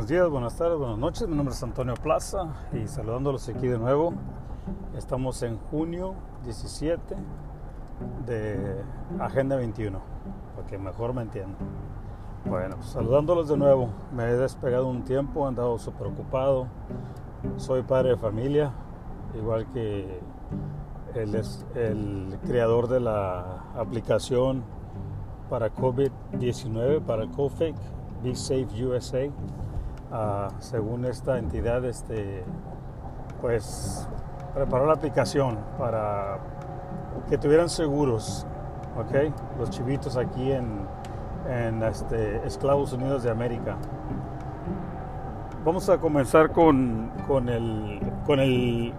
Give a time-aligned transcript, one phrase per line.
[0.00, 1.28] Buenos días, buenas tardes, buenas noches.
[1.28, 4.14] Mi nombre es Antonio Plaza y saludándolos aquí de nuevo.
[4.96, 7.16] Estamos en junio 17
[8.24, 8.82] de
[9.18, 10.00] Agenda 21,
[10.56, 11.58] para que mejor me entiendan.
[12.46, 13.90] Bueno, pues, saludándolos de nuevo.
[14.16, 16.66] Me he despegado un tiempo, he andado súper ocupado.
[17.58, 18.72] Soy padre de familia,
[19.34, 20.18] igual que
[21.14, 24.64] el creador de la aplicación
[25.50, 27.74] para COVID-19, para el COFAKE,
[28.22, 29.30] Be Safe USA
[30.58, 32.44] según esta entidad, este,
[33.40, 34.08] pues
[34.54, 36.38] preparó la aplicación para
[37.28, 38.46] que tuvieran seguros,
[38.96, 39.32] ¿ok?
[39.58, 40.86] Los chivitos aquí en,
[41.48, 43.76] en este, Esclavos Unidos de América.
[45.64, 48.94] Vamos a comenzar con, con, el, con el,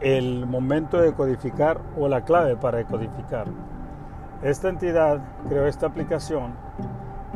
[0.00, 3.46] el momento de codificar o la clave para decodificar.
[4.42, 6.54] Esta entidad creó esta aplicación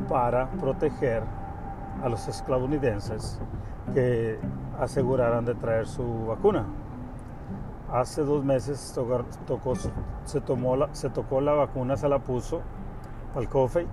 [0.09, 1.23] para proteger
[2.05, 3.41] a los estadounidenses
[3.95, 4.39] que
[4.79, 6.67] aseguraran de traer su vacuna.
[7.91, 8.93] Hace dos meses
[9.47, 9.75] tocó,
[10.25, 12.61] se, tomó la, se tocó la vacuna, se la puso
[13.35, 13.87] al COFAKE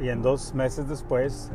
[0.00, 1.50] y en dos meses después,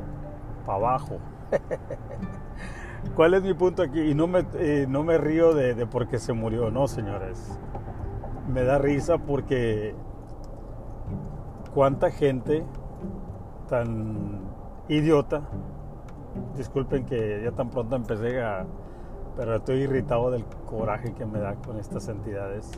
[0.65, 1.19] para abajo.
[3.15, 4.01] ¿Cuál es mi punto aquí?
[4.01, 4.45] Y no me,
[4.87, 7.57] no me río de, de porque se murió, no, señores.
[8.49, 9.95] Me da risa porque
[11.73, 12.65] cuánta gente
[13.69, 14.52] tan
[14.87, 15.41] idiota.
[16.57, 18.65] Disculpen que ya tan pronto empecé a...
[19.35, 22.69] Pero estoy irritado del coraje que me da con estas entidades.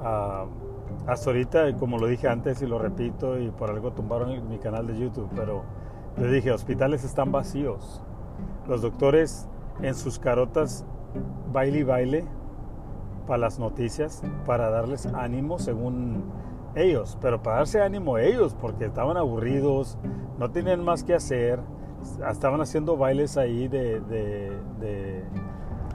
[0.00, 0.44] Ah,
[1.06, 4.86] hasta ahorita, como lo dije antes y lo repito, y por algo tumbaron mi canal
[4.86, 5.62] de YouTube, pero
[6.18, 8.02] le dije, hospitales están vacíos.
[8.68, 9.48] Los doctores
[9.80, 10.84] en sus carotas
[11.52, 12.24] baile y baile
[13.26, 16.24] para las noticias, para darles ánimo según
[16.74, 19.98] ellos, pero para darse ánimo ellos, porque estaban aburridos,
[20.38, 21.60] no tenían más que hacer,
[22.30, 25.24] estaban haciendo bailes ahí de, de,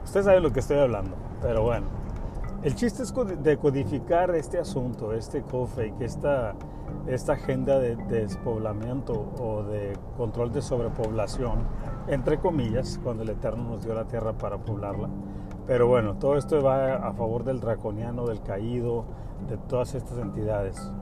[0.04, 1.86] Ustedes saben lo que estoy hablando, pero bueno.
[2.62, 6.54] El chiste es de codificar este asunto, este COFAKE, esta,
[7.06, 11.60] esta agenda de, despoblamiento o de control de sobrepoblación,
[12.08, 15.08] entre comillas, cuando el Eterno nos dio la tierra para poblarla.
[15.66, 19.04] Pero bueno, todo esto va a favor del draconiano, del caído,
[19.48, 20.92] de todas estas entidades.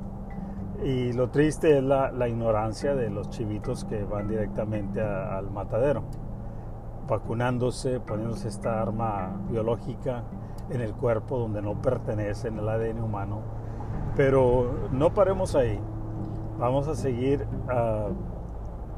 [0.83, 6.03] Y lo triste es la, ignorancia de los chivitos que van directamente al matadero,
[7.07, 10.25] vacunándose, poniéndose esta arma biológica
[10.71, 13.41] en el cuerpo donde no pertenece en el ADN humano.
[14.17, 15.79] Pero no paremos ahí.
[16.59, 18.07] Vamos a seguir a,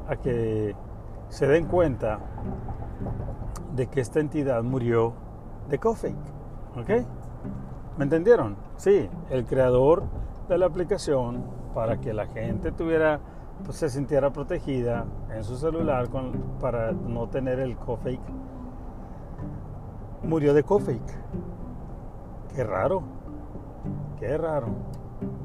[0.07, 0.75] a que
[1.27, 2.19] se den cuenta
[3.75, 5.26] de que esta entidad murió
[5.69, 6.15] de COVID.
[6.77, 6.89] ¿Ok?
[7.97, 8.55] ¿Me entendieron?
[8.77, 10.03] Sí, el creador
[10.47, 13.19] de la aplicación para que la gente tuviera,
[13.65, 18.19] pues, se sintiera protegida en su celular con, para no tener el CoFake,
[20.23, 21.17] murió de CoFake.
[22.55, 23.03] Qué raro,
[24.19, 24.67] qué raro.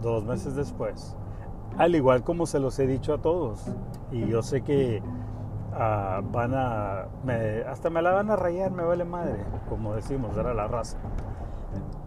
[0.03, 1.17] Dos meses después.
[1.79, 3.65] Al igual como se los he dicho a todos.
[4.11, 5.03] Y yo sé que
[5.75, 7.09] ah, van a,
[7.69, 10.99] hasta me la van a rayar, me vale madre, como decimos, era la raza.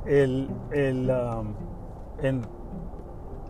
[0.05, 2.41] El, el, um,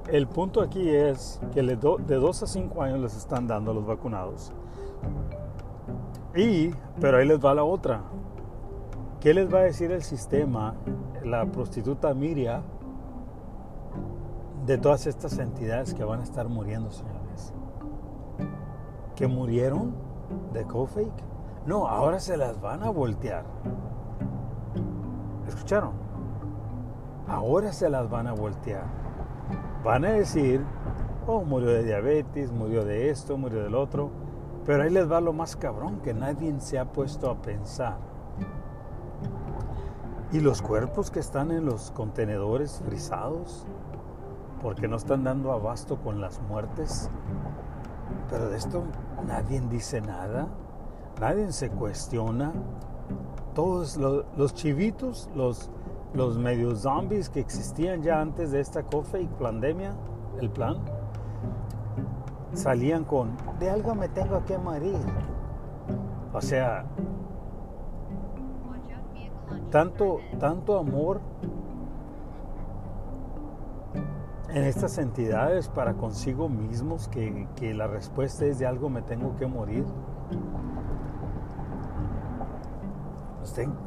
[0.07, 4.51] el punto aquí es que de 2 a 5 años les están dando los vacunados.
[6.35, 8.01] Y, pero ahí les va la otra.
[9.19, 10.75] ¿Qué les va a decir el sistema,
[11.23, 12.61] la prostituta Miria,
[14.65, 17.14] de todas estas entidades que van a estar muriendo, señores?
[19.15, 19.93] ¿Que murieron
[20.53, 21.23] de CoFake?
[21.65, 23.45] No, ahora se las van a voltear.
[25.47, 26.05] ¿Escucharon?
[27.27, 28.85] ahora se las van a voltear.
[29.83, 30.61] Van a decir,
[31.27, 34.09] oh, murió de diabetes, murió de esto, murió del otro.
[34.65, 37.97] Pero ahí les va lo más cabrón que nadie se ha puesto a pensar.
[40.31, 43.65] Y los cuerpos que están en los contenedores frisados,
[44.61, 47.11] porque no están dando abasto con las muertes.
[48.29, 48.83] Pero de esto
[49.25, 50.47] nadie dice nada,
[51.19, 52.53] nadie se cuestiona.
[53.53, 55.69] Todos los, los chivitos, los,
[56.13, 58.81] los medios zombies que existían ya antes de esta
[59.19, 59.95] y pandemia,
[60.39, 60.77] el plan,
[62.53, 64.97] salían con, de algo me tengo que morir.
[66.33, 66.85] O sea,
[69.71, 71.21] tanto, tanto amor
[74.55, 79.35] en estas entidades para consigo mismos que, que la respuesta es de algo me tengo
[79.35, 79.85] que morir.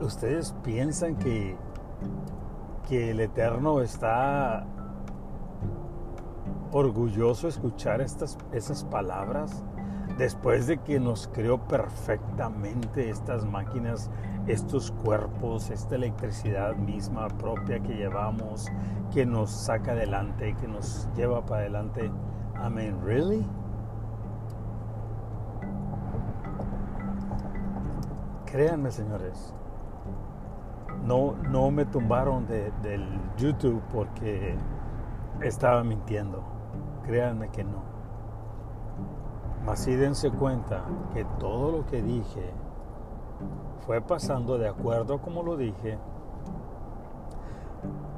[0.00, 1.56] ustedes piensan que
[2.88, 4.66] que el Eterno está
[6.72, 9.62] orgulloso de escuchar estas, esas palabras
[10.16, 14.10] después de que nos creó perfectamente estas máquinas,
[14.48, 18.66] estos cuerpos, esta electricidad misma propia que llevamos,
[19.12, 22.10] que nos saca adelante, que nos lleva para adelante.
[22.70, 23.46] Mean, really?
[28.46, 29.54] Créanme, señores,
[31.04, 33.06] no, no me tumbaron del
[33.36, 34.56] YouTube porque
[35.42, 36.42] estaba mintiendo.
[37.04, 37.82] Créanme que no.
[39.64, 42.52] Mas sí dense cuenta que todo lo que dije
[43.86, 45.98] fue pasando de acuerdo como lo dije.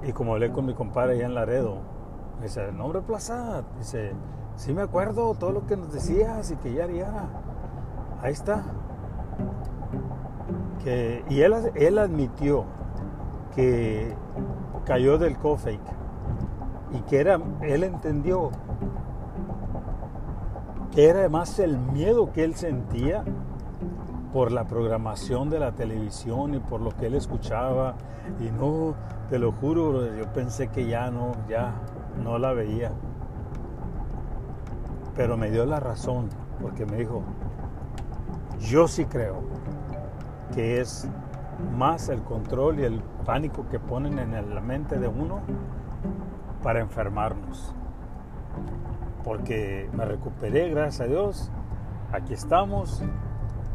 [0.03, 1.79] Y como hablé con mi compadre allá en Laredo,
[2.43, 4.13] dice, nombre Plaza, dice,
[4.57, 7.29] sí me acuerdo todo lo que nos decías y que ya ya.
[8.23, 8.65] Ahí está.
[10.83, 12.65] Que, y él, él admitió
[13.55, 14.15] que
[14.85, 15.81] cayó del co-fake
[16.93, 18.51] y que era, él entendió
[20.91, 23.25] que era más el miedo que él sentía
[24.33, 27.95] por la programación de la televisión y por lo que él escuchaba.
[28.41, 28.95] Y no,
[29.29, 31.75] te lo juro, yo pensé que ya no, ya
[32.23, 32.93] no la veía.
[35.17, 36.29] Pero me dio la razón,
[36.61, 37.23] porque me dijo,
[38.61, 39.43] yo sí creo
[40.55, 41.09] que es
[41.77, 45.41] más el control y el pánico que ponen en la mente de uno
[46.63, 47.75] para enfermarnos
[49.25, 51.51] porque me recuperé, gracias a Dios.
[52.13, 53.03] Aquí estamos,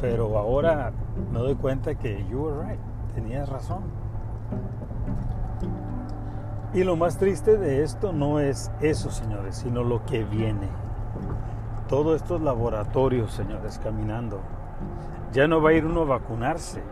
[0.07, 0.91] pero ahora
[1.33, 2.79] me doy cuenta que you were right,
[3.15, 3.81] tenías razón.
[6.75, 10.67] Y lo más triste de esto no es eso, señores, sino lo que viene.
[11.87, 14.41] Todos estos laboratorios, señores, caminando.
[15.33, 16.83] Ya no va a ir uno a vacunarse.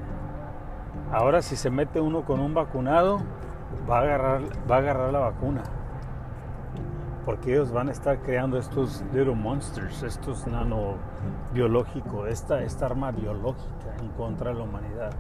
[1.12, 3.20] Ahora si se mete uno con un vacunado,
[3.88, 5.62] va a agarrar, va a agarrar la vacuna
[7.26, 10.96] porque ellos van a estar creando estos little monsters, estos nano
[11.54, 15.12] biológicos, esta, esta arma biológica en contra de la humanidad,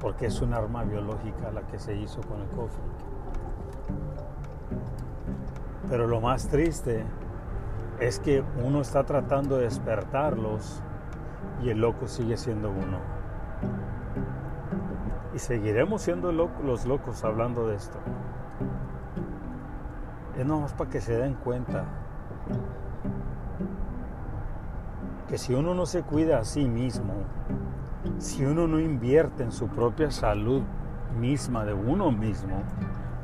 [0.00, 2.70] porque es un arma biológica la que se hizo con el COVID.
[5.88, 7.04] Pero lo más triste
[7.98, 10.80] es que uno está tratando de despertarlos
[11.62, 12.98] y el loco sigue siendo uno.
[15.34, 17.98] Y seguiremos siendo los locos hablando de esto
[20.42, 21.84] es para que se den cuenta.
[25.28, 27.14] Que si uno no se cuida a sí mismo,
[28.18, 30.62] si uno no invierte en su propia salud
[31.18, 32.62] misma de uno mismo,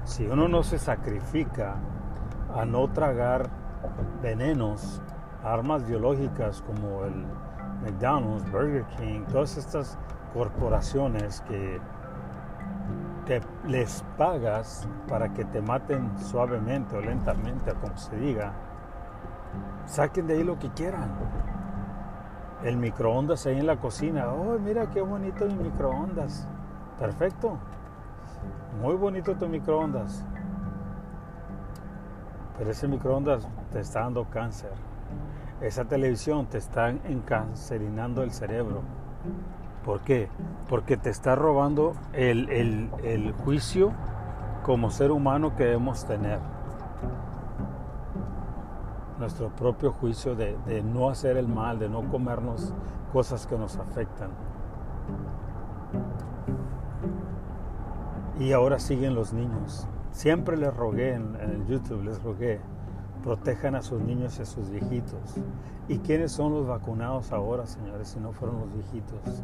[0.04, 1.74] si uno no se sacrifica
[2.54, 3.50] a no tragar
[4.22, 5.02] venenos,
[5.44, 7.26] armas biológicas como el
[7.82, 9.98] McDonald's, Burger King, todas estas
[10.32, 11.80] corporaciones que
[13.68, 18.52] les pagas para que te maten suavemente o lentamente, o como se diga,
[19.84, 21.10] saquen de ahí lo que quieran.
[22.64, 24.32] El microondas ahí en la cocina.
[24.32, 26.48] Oh, mira qué bonito mi microondas.
[26.98, 27.58] Perfecto.
[28.80, 30.24] Muy bonito tu microondas.
[32.56, 34.72] Pero ese microondas te está dando cáncer.
[35.60, 38.82] Esa televisión te está encancerinando el cerebro.
[39.88, 40.28] ¿Por qué?
[40.68, 43.94] Porque te está robando el, juicio
[44.62, 46.40] como ser humano que debemos tener.
[49.18, 52.74] Nuestro propio juicio de, de no hacer el mal, de no comernos
[53.14, 54.28] cosas que nos afectan.
[58.38, 59.88] Y ahora siguen los niños.
[60.10, 62.60] Siempre les rogué en, el YouTube, les rogué
[63.28, 65.36] protejan a sus niños y a sus viejitos.
[65.86, 69.42] ¿Y quiénes son los vacunados ahora, señores, si no fueron los viejitos?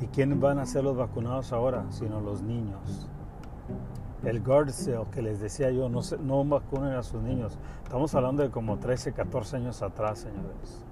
[0.00, 3.08] ¿Y quiénes van a ser los vacunados ahora, sino los niños?
[4.22, 7.58] El Gardasil que les decía yo, no, no vacunen a sus niños.
[7.82, 10.84] Estamos hablando de como 13, 14 años atrás, señores.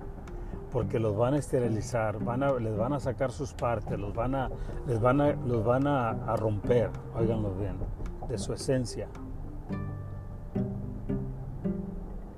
[0.72, 4.34] Porque los van a esterilizar, van a, les van a sacar sus partes, los van
[4.34, 4.50] a,
[4.88, 7.76] les van a, los van a, a romper, óiganlo bien,
[8.28, 9.06] de su esencia.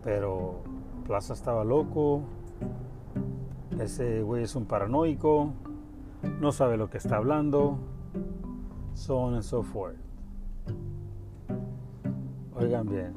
[0.06, 0.60] Pero
[1.04, 2.22] Plaza estaba loco,
[3.80, 5.50] ese güey es un paranoico,
[6.40, 7.76] no sabe lo que está hablando,
[8.94, 9.96] so on and so forth.
[12.54, 13.14] Oigan bien,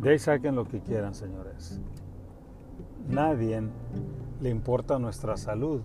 [0.00, 1.80] de ahí saquen lo que quieran, señores.
[3.08, 3.60] Nadie
[4.40, 5.80] le importa nuestra salud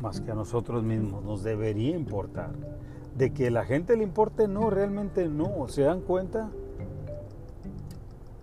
[0.00, 1.22] más que a nosotros mismos.
[1.22, 2.50] Nos debería importar.
[3.16, 5.68] De que la gente le importe, no, realmente no.
[5.68, 6.50] ¿Se dan cuenta?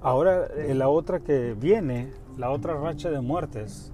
[0.01, 3.91] Ahora eh, la otra que viene, la otra racha de muertes,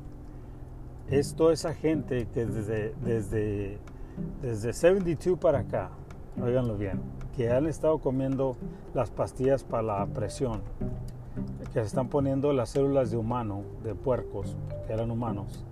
[1.10, 3.80] es toda esa gente que desde, desde,
[4.42, 5.90] desde 72 para acá,
[6.40, 7.02] oiganlo bien,
[7.36, 8.56] que han estado comiendo
[8.94, 10.62] las pastillas para la presión,
[11.74, 15.66] que se están poniendo las células de humano, de puercos, que eran humanos,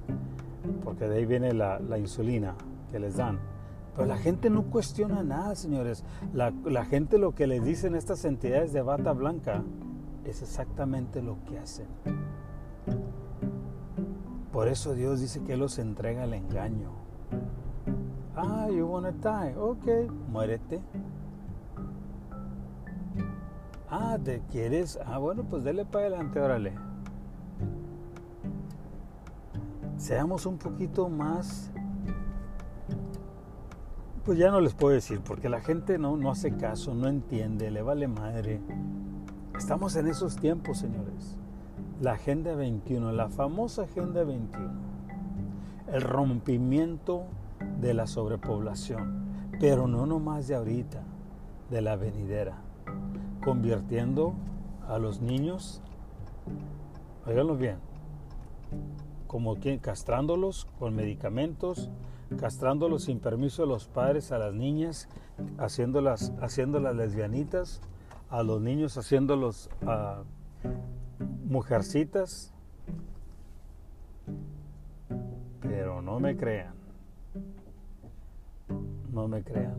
[0.84, 2.56] porque de ahí viene la, insulina
[2.92, 3.40] que les dan.
[3.96, 6.04] Pero la gente no cuestiona nada, señores.
[6.34, 9.62] La, la, gente lo que les dicen estas entidades de bata blanca
[10.32, 11.88] es exactamente lo que hacen.
[14.52, 16.92] Por eso Dios dice que los entrega al engaño.
[18.36, 19.56] Ah, you wanna die.
[19.58, 20.82] Ok, muérete.
[23.90, 25.00] Ah, ¿te quieres?
[25.06, 26.74] Ah, bueno, pues dele para adelante, órale.
[29.98, 31.72] Seamos un poquito más...
[34.26, 37.70] Pues ya no les puedo decir, porque la gente no, no hace caso, no entiende,
[37.70, 38.62] le vale madre.
[39.58, 41.38] Estamos en esos tiempos, señores.
[42.02, 44.72] La Agenda 21, la famosa Agenda 21.
[45.92, 47.26] El rompimiento
[47.80, 51.04] de la sobrepoblación, pero no nomás de ahorita,
[51.70, 52.58] de la venidera
[53.44, 54.34] convirtiendo
[54.88, 55.82] a los niños,
[57.26, 57.78] oiganlo bien,
[59.28, 61.90] como quien castrándolos con medicamentos,
[62.40, 65.10] castrándolos sin permiso de los padres a las niñas,
[65.58, 67.82] haciéndolas, haciéndolas lesbianitas,
[68.34, 70.24] a los niños haciéndolos a
[71.46, 72.52] mujercitas.
[75.62, 76.74] Pero no me crean,
[79.12, 79.78] no me crean.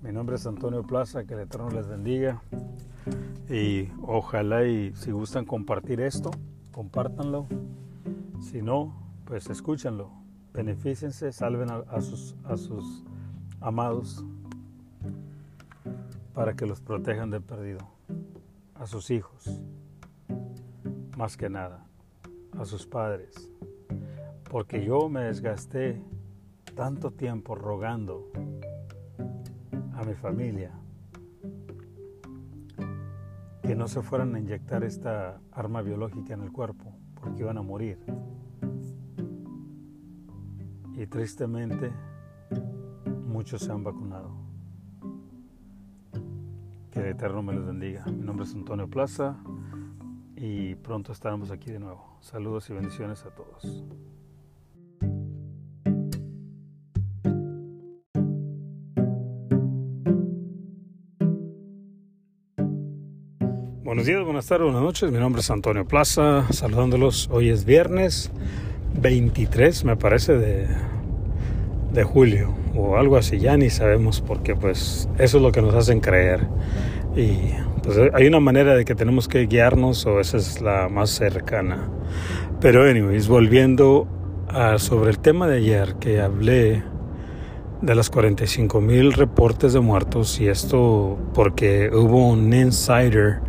[0.00, 2.40] Mi nombre es Antonio Plaza, que el Eterno les bendiga.
[3.50, 6.30] Y ojalá y si gustan compartir esto,
[6.70, 7.48] compártanlo.
[8.40, 10.12] Si no, pues escúchenlo.
[10.54, 13.04] Benefícense, salven a, sus, a sus
[13.60, 14.24] amados
[16.36, 17.80] para que los protejan de perdido.
[18.74, 19.62] A sus hijos,
[21.16, 21.86] más que nada,
[22.58, 23.50] a sus padres.
[24.50, 25.98] Porque yo me desgasté
[26.74, 28.30] tanto tiempo rogando
[29.94, 30.72] a mi familia
[33.62, 37.62] que no se fueran a inyectar esta arma biológica en el cuerpo porque iban a
[37.62, 37.98] morir.
[40.92, 41.90] Y tristemente
[43.26, 44.35] muchos se han vacunado.
[46.96, 48.06] Que el Eterno me los bendiga.
[48.06, 49.36] Mi nombre es Antonio Plaza
[50.34, 52.16] y pronto estaremos aquí de nuevo.
[52.22, 53.84] Saludos y bendiciones a todos.
[63.84, 65.12] Buenos días, buenas tardes, buenas noches.
[65.12, 67.28] Mi nombre es Antonio Plaza, saludándolos.
[67.30, 68.32] Hoy es viernes
[68.98, 70.95] 23, me parece, de,
[71.96, 73.38] de julio o algo así.
[73.38, 76.46] Ya ni sabemos porque pues eso es lo que nos hacen creer.
[77.16, 77.50] Y
[77.82, 81.88] pues hay una manera de que tenemos que guiarnos o esa es la más cercana.
[82.60, 84.06] Pero anyways, volviendo
[84.48, 86.82] a, sobre el tema de ayer que hablé
[87.80, 93.40] de las 45 mil reportes de muertos y esto porque hubo un insider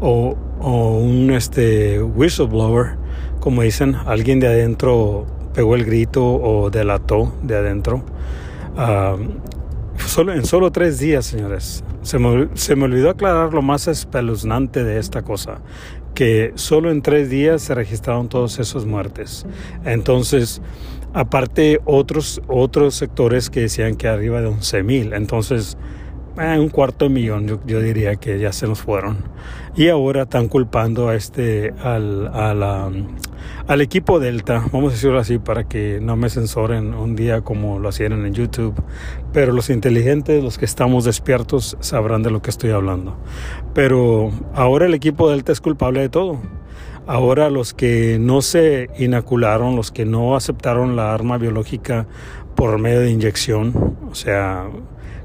[0.00, 2.96] o, un este, whistleblower,
[3.40, 8.02] como dicen, alguien de adentro pegó el grito o delató de adentro.
[8.76, 9.16] Ah,
[9.96, 11.84] solo, en solo tres días, señores.
[12.02, 15.60] Se me, se me olvidó aclarar lo más espeluznante de esta cosa,
[16.14, 19.44] que solo en tres días se registraron todas esas muertes.
[19.84, 20.62] Entonces,
[21.12, 25.12] aparte otros, otros sectores que decían que arriba de 11 mil.
[25.12, 25.76] Entonces,
[26.38, 29.18] eh, un cuarto de millón, yo, diría que ya se nos fueron.
[29.76, 32.62] Y ahora están culpando a este, al, al
[33.80, 37.88] equipo Delta, vamos a decirlo así, para que no me censoren un día como lo
[37.88, 38.74] hacían en YouTube.
[39.32, 43.16] Pero los inteligentes, los que estamos despiertos, sabrán de lo que estoy hablando.
[43.74, 46.40] Pero ahora el equipo Delta es culpable de todo.
[47.06, 52.06] Ahora los que no se inocularon, los que no aceptaron la arma biológica
[52.54, 54.68] por medio de inyección, o sea,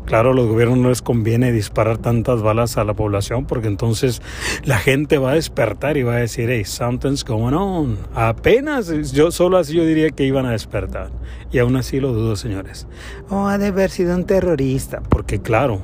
[0.06, 4.22] Claro, a los gobiernos no les conviene disparar tantas balas a la población porque entonces
[4.64, 7.98] la gente va a despertar y va a decir, hey, something's going on.
[8.14, 11.10] Apenas, yo solo así yo diría que iban a despertar.
[11.52, 12.88] Y aún así lo dudo, señores.
[13.30, 15.02] Oh, ha de haber sido un terrorista.
[15.10, 15.82] Porque claro,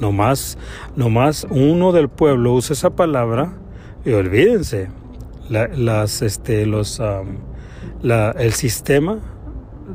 [0.00, 0.56] nomás,
[0.96, 3.52] nomás uno del pueblo usa esa palabra
[4.04, 4.88] y olvídense,
[5.50, 7.02] las, este, los,
[8.02, 9.18] la, el sistema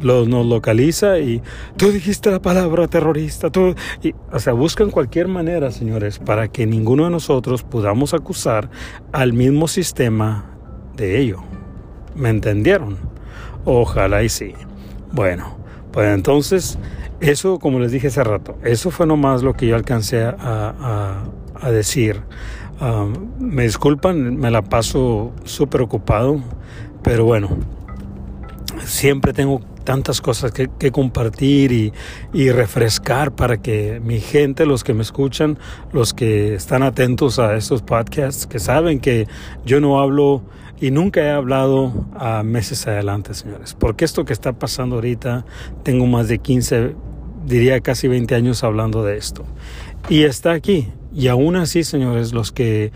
[0.03, 1.41] los, nos localiza y
[1.77, 6.65] tú dijiste la palabra terrorista, tú, y, o sea, buscan cualquier manera, señores, para que
[6.65, 8.69] ninguno de nosotros podamos acusar
[9.11, 10.45] al mismo sistema
[10.95, 11.39] de ello.
[12.15, 12.97] ¿Me entendieron?
[13.65, 14.53] Ojalá y sí.
[15.11, 15.57] Bueno,
[15.91, 16.77] pues entonces,
[17.19, 21.23] eso, como les dije hace rato, eso fue nomás lo que yo alcancé a, a,
[21.59, 22.21] a decir.
[22.81, 26.41] Um, me disculpan, me la paso súper ocupado,
[27.01, 27.49] pero bueno,
[28.83, 31.93] siempre tengo tantas cosas que, compartir y,
[32.33, 35.57] y, refrescar para que mi gente, los que me escuchan,
[35.91, 39.27] los que están atentos a estos podcasts, que saben que
[39.65, 40.43] yo no hablo
[40.83, 43.73] y nunca he hablado a meses adelante, señores.
[43.73, 45.45] Porque esto que está pasando ahorita,
[45.83, 46.95] tengo más de 15,
[47.45, 49.45] diría casi 20 años hablando de esto.
[50.09, 50.89] Y está aquí.
[51.15, 52.91] Y aún así, señores, los que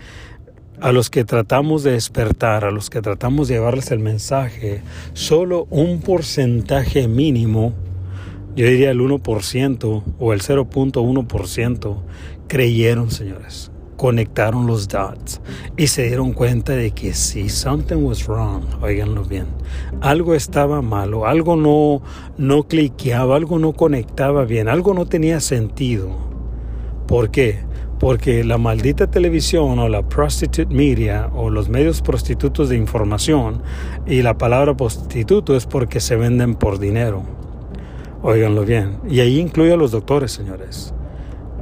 [0.80, 4.82] a los que tratamos de despertar, a los que tratamos de llevarles el mensaje,
[5.12, 7.72] solo un porcentaje mínimo,
[8.54, 11.96] yo diría el 1% o el 0.1%,
[12.48, 13.70] creyeron, señores.
[13.96, 15.40] Conectaron los dots
[15.76, 19.46] y se dieron cuenta de que sí, something was wrong, oiganlo bien.
[20.00, 22.00] Algo estaba malo, algo no,
[22.36, 26.10] no cliqueaba, algo no conectaba bien, algo no tenía sentido.
[27.08, 27.58] ¿Por qué?
[27.98, 33.62] Porque la maldita televisión o la prostitute media o los medios prostitutos de información
[34.06, 37.22] y la palabra prostituto es porque se venden por dinero.
[38.22, 38.98] Óiganlo bien.
[39.08, 40.94] Y ahí incluye a los doctores, señores.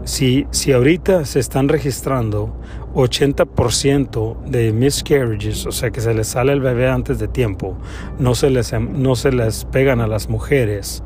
[0.04, 2.54] Si, si ahorita se están registrando
[2.94, 7.76] 80% de miscarriages, o sea que se les sale el bebé antes de tiempo,
[8.18, 11.02] no se les, no se les pegan a las mujeres.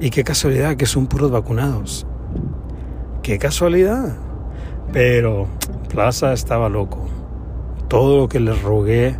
[0.00, 2.06] Y qué casualidad que son puros vacunados.
[3.22, 4.16] Qué casualidad.
[4.92, 5.46] Pero
[5.88, 7.06] Plaza estaba loco.
[7.88, 9.16] Todo lo que les rogué,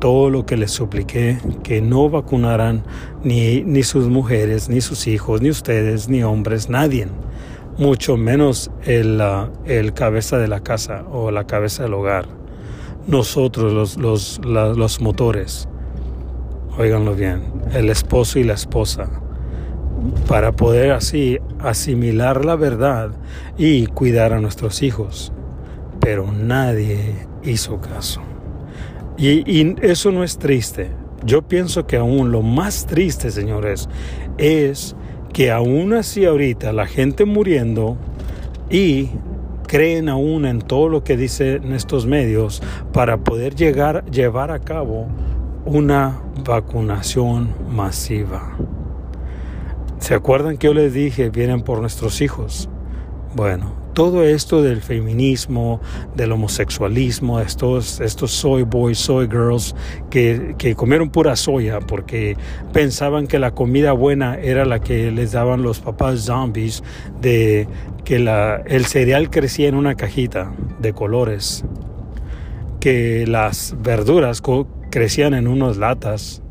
[0.00, 2.84] todo lo que les supliqué, que no vacunaran
[3.22, 7.08] ni, ni sus mujeres, ni sus hijos, ni ustedes, ni hombres, nadie.
[7.76, 9.20] Mucho menos el,
[9.66, 12.26] el cabeza de la casa o la cabeza del hogar.
[13.06, 15.68] Nosotros, los, los, los motores.
[16.78, 19.23] Óiganlo bien, el esposo y la esposa
[20.28, 23.10] para poder así asimilar la verdad
[23.56, 25.32] y cuidar a nuestros hijos.
[26.00, 28.20] Pero nadie hizo caso.
[29.16, 30.90] Y, eso no es triste.
[31.24, 33.88] Yo pienso que aún lo más triste, señores,
[34.38, 34.96] es
[35.32, 37.96] que aún así ahorita la gente muriendo
[38.70, 39.10] y
[39.66, 45.06] creen aún en todo lo que dicen estos medios para poder llegar, llevar a cabo
[45.64, 48.56] una vacunación masiva.
[50.04, 52.68] ¿Se acuerdan que yo les dije, vienen por nuestros hijos?
[53.34, 55.80] Bueno, todo esto del feminismo,
[56.14, 59.74] del homosexualismo, estos, estos soy boys, soy girls,
[60.10, 62.36] que, que, comieron pura soya porque
[62.74, 66.84] pensaban que la comida buena era la que les daban los papás zombies,
[67.22, 67.66] de
[68.04, 71.64] que la, el cereal crecía en una cajita de colores,
[72.78, 74.42] que las verduras
[74.90, 76.43] crecían en unas latas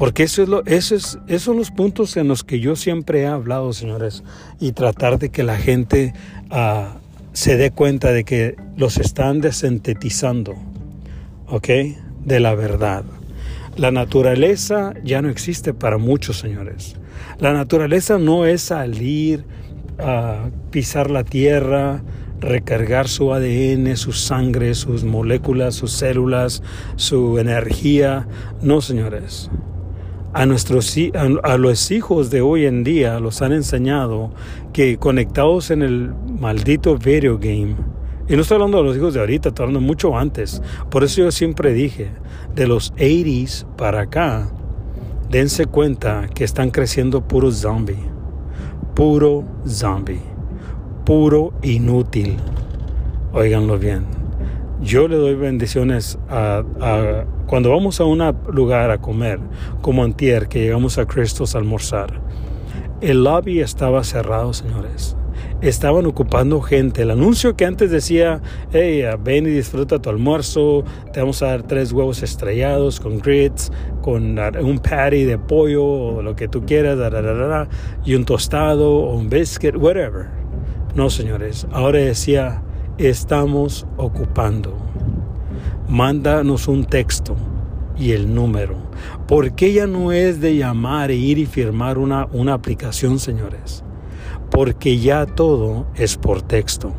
[0.00, 3.20] porque eso es lo, eso es, esos son los puntos en los que yo siempre
[3.20, 4.24] he hablado, señores,
[4.58, 6.14] y tratar de que la gente
[6.50, 6.96] uh,
[7.34, 10.54] se dé cuenta de que los están desintetizando,
[11.48, 11.68] ¿ok?
[12.24, 13.04] De la verdad.
[13.76, 16.96] La naturaleza ya no existe para muchos, señores.
[17.38, 19.44] La naturaleza no es salir
[19.98, 22.02] a pisar la tierra,
[22.40, 26.62] recargar su ADN, su sangre, sus moléculas, sus células,
[26.96, 28.26] su energía.
[28.62, 29.50] No, señores
[30.32, 30.96] a, nuestros,
[31.42, 34.30] a, los hijos de hoy en día los han enseñado
[34.72, 37.76] que conectados en el maldito video game,
[38.30, 40.62] y no estoy hablando de los hijos de ahorita, estoy hablando mucho antes.
[40.88, 42.12] Por eso yo siempre dije,
[42.54, 44.48] de los 80s para acá,
[45.28, 47.98] dense cuenta que están creciendo puro zombie.
[48.94, 50.20] Puro zombie.
[51.04, 52.36] Puro inútil.
[53.32, 54.19] Óiganlo bien.
[54.82, 56.62] Yo le doy bendiciones a,
[57.46, 59.38] cuando vamos a un lugar a comer,
[59.82, 62.20] como antier, que llegamos a Cristos a almorzar.
[63.02, 65.16] El lobby estaba cerrado, señores.
[65.60, 67.02] Estaban ocupando gente.
[67.02, 68.40] El anuncio que antes decía,
[68.72, 73.70] hey, ven y disfruta tu almuerzo, te vamos a dar tres huevos estrellados con grits,
[74.00, 76.98] con un patty de pollo o lo que tú quieras,
[78.04, 80.28] y un tostado o un biscuit, whatever.
[80.94, 81.66] No, señores.
[81.70, 82.62] Ahora decía,
[83.08, 84.76] estamos ocupando.
[85.88, 87.34] Mándanos un texto
[87.98, 88.76] y el número.
[89.26, 93.84] Porque ya no es de llamar e ir y firmar una, una aplicación, señores?
[94.50, 96.92] Porque ya todo es por texto.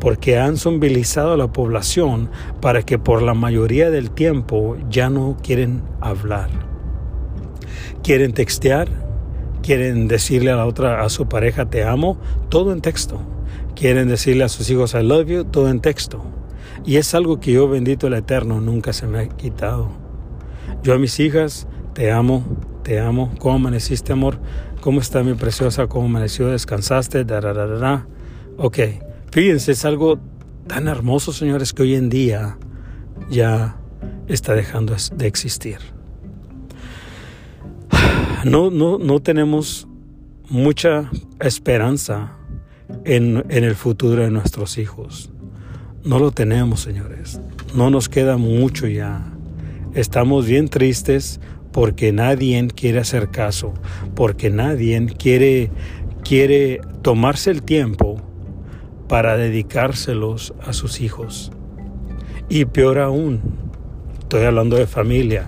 [0.00, 5.36] Porque han zombilizado a la población para que por la mayoría del tiempo ya no
[5.40, 6.50] quieren hablar.
[8.02, 8.88] Quieren textear,
[9.62, 13.20] quieren decirle a la otra, a su pareja, te amo, todo en texto
[13.78, 16.20] quieren decirle a sus hijos I love you, todo en texto.
[16.84, 19.90] Y es algo que yo, bendito el Eterno, nunca se me ha quitado.
[20.82, 22.44] Yo a mis hijas, te amo,
[22.82, 23.32] te amo.
[23.38, 24.40] ¿Cómo amaneciste, amor?
[24.80, 25.86] ¿Cómo está mi preciosa?
[25.86, 26.48] ¿Cómo amaneció?
[26.48, 27.24] ¿Descansaste?
[27.24, 28.06] Da, da, da,
[28.56, 28.78] ok,
[29.30, 30.18] fíjense, es algo
[30.66, 32.58] tan hermoso, señores, que hoy en día
[33.30, 33.76] ya
[34.26, 35.78] está dejando de existir.
[38.44, 39.86] no, no, no tenemos
[40.48, 41.10] mucha
[41.40, 42.37] esperanza
[43.04, 45.30] en, el futuro de nuestros hijos.
[46.04, 47.40] No lo tenemos, señores.
[47.74, 49.32] No nos queda mucho ya.
[49.94, 51.40] Estamos bien tristes
[51.72, 53.74] porque nadie quiere hacer caso,
[54.14, 55.70] porque nadie quiere,
[56.22, 58.22] quiere tomarse el tiempo
[59.08, 61.52] para dedicárselos a sus hijos.
[62.48, 63.40] Y peor aún,
[64.20, 65.46] estoy hablando de familia,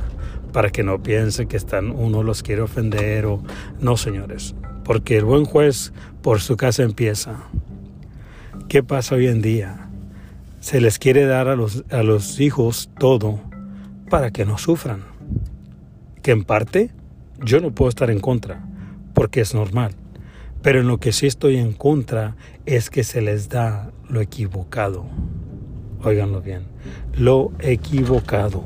[0.52, 3.42] para que no piense que están, uno los quiere ofender o
[3.80, 7.36] no, señores, porque el buen juez por su casa empieza.
[8.68, 9.88] ¿Qué pasa hoy en día?
[10.60, 13.40] Se les quiere dar a los, a los hijos todo
[14.08, 15.02] para que no sufran.
[16.22, 16.90] Que en parte
[17.42, 18.62] yo no puedo estar en contra,
[19.14, 19.92] porque es normal.
[20.62, 25.06] Pero en lo que sí estoy en contra es que se les da lo equivocado.
[26.02, 26.64] Óiganlo bien,
[27.14, 28.62] lo equivocado.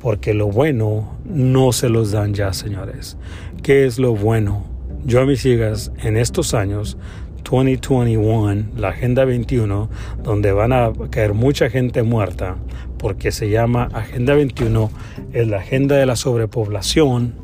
[0.00, 3.16] Porque lo bueno no se los dan ya, señores.
[3.62, 4.73] ¿Qué es lo bueno?
[5.06, 6.96] Yo a mis hijas en estos años
[7.42, 9.90] 2021, la Agenda 21,
[10.22, 12.56] donde van a caer mucha gente muerta,
[12.98, 14.90] porque se llama Agenda 21,
[15.34, 17.34] es la agenda de la sobrepoblación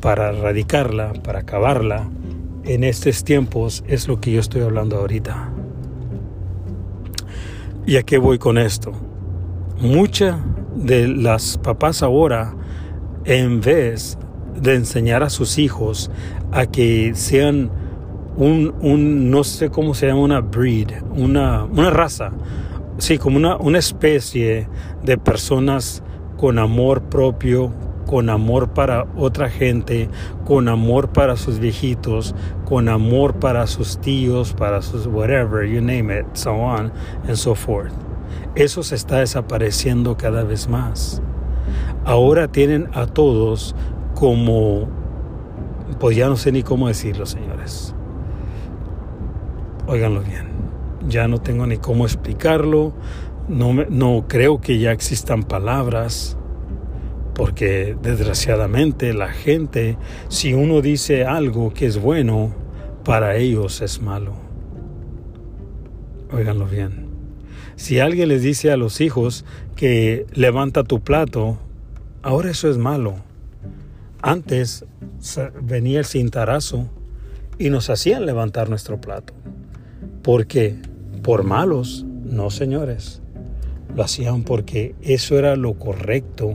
[0.00, 2.08] para erradicarla, para acabarla.
[2.62, 5.50] En estos tiempos es lo que yo estoy hablando ahorita.
[7.86, 8.92] ¿Y a qué voy con esto?
[9.80, 10.36] Muchas
[10.76, 12.54] de las papás ahora,
[13.24, 14.16] en vez
[14.54, 16.10] de enseñar a sus hijos
[16.52, 17.70] a que sean
[18.36, 22.32] un, un, no sé cómo se llama, una breed, una, una raza,
[22.98, 24.68] sí, como una, una especie
[25.02, 26.02] de personas
[26.36, 27.72] con amor propio,
[28.06, 30.08] con amor para otra gente,
[30.44, 32.34] con amor para sus viejitos,
[32.64, 36.92] con amor para sus tíos, para sus whatever, you name it, so on
[37.28, 37.92] and so forth.
[38.56, 41.22] Eso se está desapareciendo cada vez más.
[42.04, 43.76] Ahora tienen a todos
[44.14, 44.88] como,
[45.98, 47.94] pues ya no sé ni cómo decirlo, señores.
[49.86, 50.48] Óiganlo bien.
[51.08, 52.92] Ya no tengo ni cómo explicarlo.
[53.48, 56.36] No, no creo que ya existan palabras.
[57.34, 59.96] Porque desgraciadamente la gente,
[60.28, 62.54] si uno dice algo que es bueno,
[63.04, 64.34] para ellos es malo.
[66.32, 67.08] Óiganlo bien.
[67.76, 71.58] Si alguien les dice a los hijos que levanta tu plato,
[72.22, 73.16] ahora eso es malo.
[74.22, 74.84] Antes
[75.62, 76.88] venía el cintarazo
[77.58, 79.34] y nos hacían levantar nuestro plato.
[80.22, 80.76] ¿Por qué?
[81.22, 82.04] ¿Por malos?
[82.24, 83.22] No, señores.
[83.94, 86.54] Lo hacían porque eso era lo correcto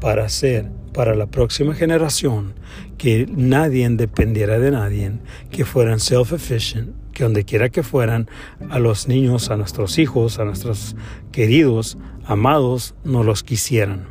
[0.00, 2.54] para hacer para la próxima generación,
[2.96, 5.12] que nadie dependiera de nadie,
[5.50, 8.28] que fueran self-efficient, que donde quiera que fueran,
[8.70, 10.94] a los niños, a nuestros hijos, a nuestros
[11.32, 14.06] queridos, amados, no los quisieran.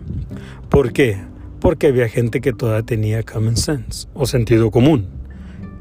[0.70, 1.22] ¿Por qué?
[1.64, 5.08] Porque había gente que todavía tenía common sense o sentido común.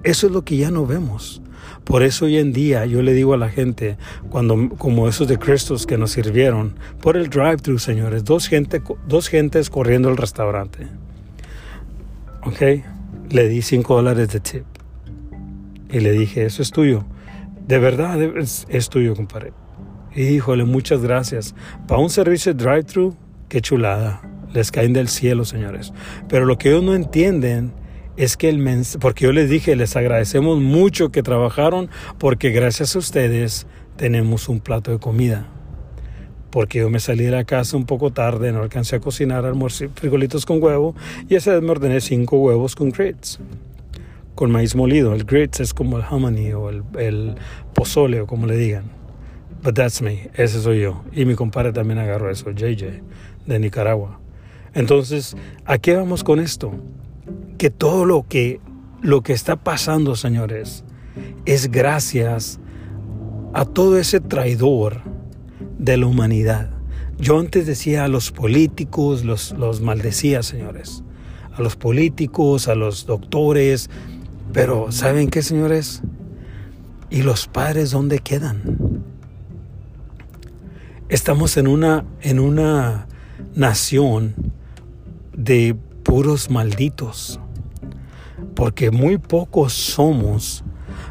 [0.05, 1.42] Eso es lo que ya no vemos.
[1.83, 3.97] Por eso hoy en día yo le digo a la gente,
[4.31, 9.27] cuando, como esos de Cristos que nos sirvieron, por el drive-thru, señores, dos, gente, dos
[9.27, 10.87] gentes corriendo al restaurante.
[12.45, 12.62] ¿Ok?
[13.31, 14.64] Le di cinco dólares de tip.
[15.90, 17.05] Y le dije, eso es tuyo.
[17.66, 19.53] De verdad, es, es tuyo, compadre.
[20.14, 21.57] Híjole, muchas gracias.
[21.88, 23.16] Para un servicio de drive-thru,
[23.49, 24.32] qué chulada.
[24.53, 25.93] Les caen del cielo, señores.
[26.29, 27.73] Pero lo que ellos no entienden
[28.17, 31.88] es que el mensaje, porque yo les dije, les agradecemos mucho que trabajaron,
[32.19, 35.49] porque gracias a ustedes tenemos un plato de comida.
[36.51, 39.87] Porque yo me salí de la casa un poco tarde, no alcancé a cocinar almuerzo,
[39.95, 40.95] frijolitos con huevo,
[41.29, 43.41] y esa vez me ordené cinco huevos con grits,
[44.35, 45.15] con maíz molido.
[45.15, 47.37] El grits es como el hominy o el, el
[47.73, 48.85] pozole o como le digan.
[49.62, 51.05] But that's me, ese soy yo.
[51.12, 53.01] Y mi compadre también agarró eso, JJ,
[53.47, 54.22] de Nicaragua.
[54.75, 56.73] Entonces, ¿a qué vamos con esto?
[57.63, 58.61] que todo lo que,
[59.03, 60.83] lo que está pasando, señores,
[61.47, 62.59] es gracias
[63.55, 65.03] a todo ese traidor
[65.79, 66.71] de la humanidad.
[67.21, 71.05] Yo antes decía a los políticos, los, los maldecía, señores.
[71.53, 73.91] A los políticos, a los doctores.
[74.53, 76.03] Pero ¿saben qué, señores?
[77.11, 79.05] ¿Y los padres dónde quedan?
[81.09, 83.07] Estamos en una, en una
[83.55, 84.53] nación
[85.35, 87.40] de puros malditos
[88.55, 90.64] porque muy pocos somos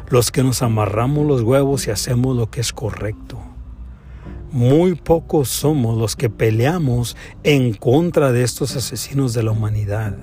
[0.08, 3.38] los que nos amarramos los huevos y hacemos lo que es correcto.
[4.50, 10.16] Muy pocos somos los que peleamos en contra de estos asesinos de la humanidad.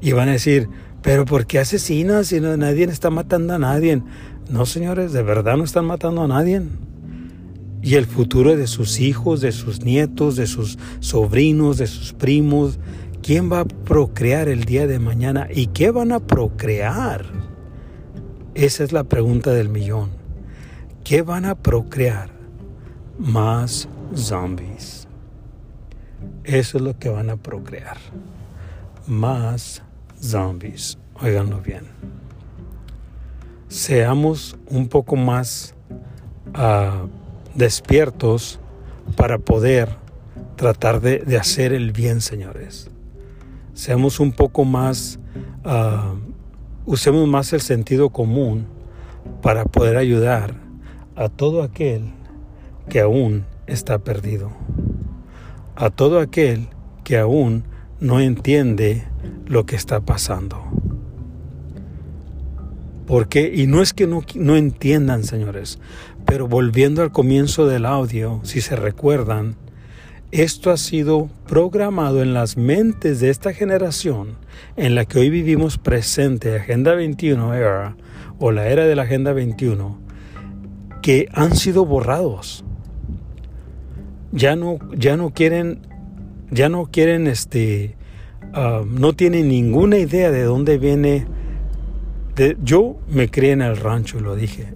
[0.00, 0.68] Y van a decir,
[1.02, 4.02] pero ¿por qué asesinas si nadie está matando a nadie?
[4.50, 6.62] No, señores, de verdad no están matando a nadie.
[7.84, 12.78] Y el futuro de sus hijos, de sus nietos, de sus sobrinos, de sus primos,
[13.22, 15.48] ¿quién va a procrear el día de mañana?
[15.54, 17.26] ¿Y qué van a procrear?
[18.54, 20.08] Esa es la pregunta del millón.
[21.04, 22.30] ¿Qué van a procrear?
[23.18, 25.06] Más zombies.
[26.42, 27.98] Eso es lo que van a procrear.
[29.06, 29.82] Más
[30.18, 30.96] zombies.
[31.20, 31.82] Óiganlo bien.
[33.68, 35.74] Seamos un poco más
[36.54, 37.23] uh,
[37.54, 38.60] despiertos
[39.16, 39.96] para poder
[40.56, 42.90] tratar de, de, hacer el bien, señores.
[43.74, 45.18] Seamos un poco más,
[45.64, 46.16] uh,
[46.86, 48.66] usemos más el sentido común
[49.42, 50.54] para poder ayudar
[51.16, 52.12] a todo aquel
[52.88, 54.50] que aún está perdido,
[55.76, 56.68] a todo aquel
[57.02, 57.64] que aún
[58.00, 59.04] no entiende
[59.46, 60.62] lo que está pasando.
[63.06, 65.78] Porque, y no es que no, no entiendan, señores,
[66.26, 69.56] pero volviendo al comienzo del audio, si se recuerdan,
[70.30, 74.36] esto ha sido programado en las mentes de esta generación
[74.76, 77.96] en la que hoy vivimos presente, Agenda 21 era,
[78.38, 80.00] o la era de la Agenda 21,
[81.02, 82.64] que han sido borrados.
[84.32, 85.86] Ya no, ya no quieren,
[86.50, 87.96] ya no quieren, este,
[88.56, 91.26] uh, no tienen ninguna idea de dónde viene.
[92.34, 94.73] De, yo me crié en el rancho, lo dije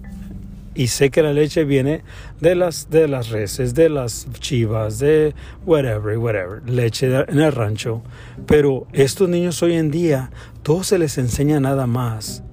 [0.79, 2.03] y sé que la leche viene
[2.39, 8.01] de las de las reses, de las chivas, de whatever, whatever, leche en el rancho.
[8.45, 10.31] Pero estos niños hoy en día,
[10.63, 12.43] todo se les enseña nada más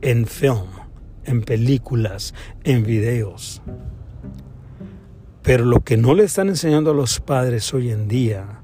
[0.00, 0.70] en film,
[1.26, 2.32] en películas,
[2.64, 3.60] en videos.
[5.42, 8.62] Pero lo que no le están enseñando a los padres hoy en día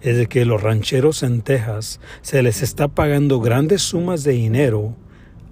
[0.00, 4.96] es de que los rancheros en Texas se les está pagando grandes sumas de dinero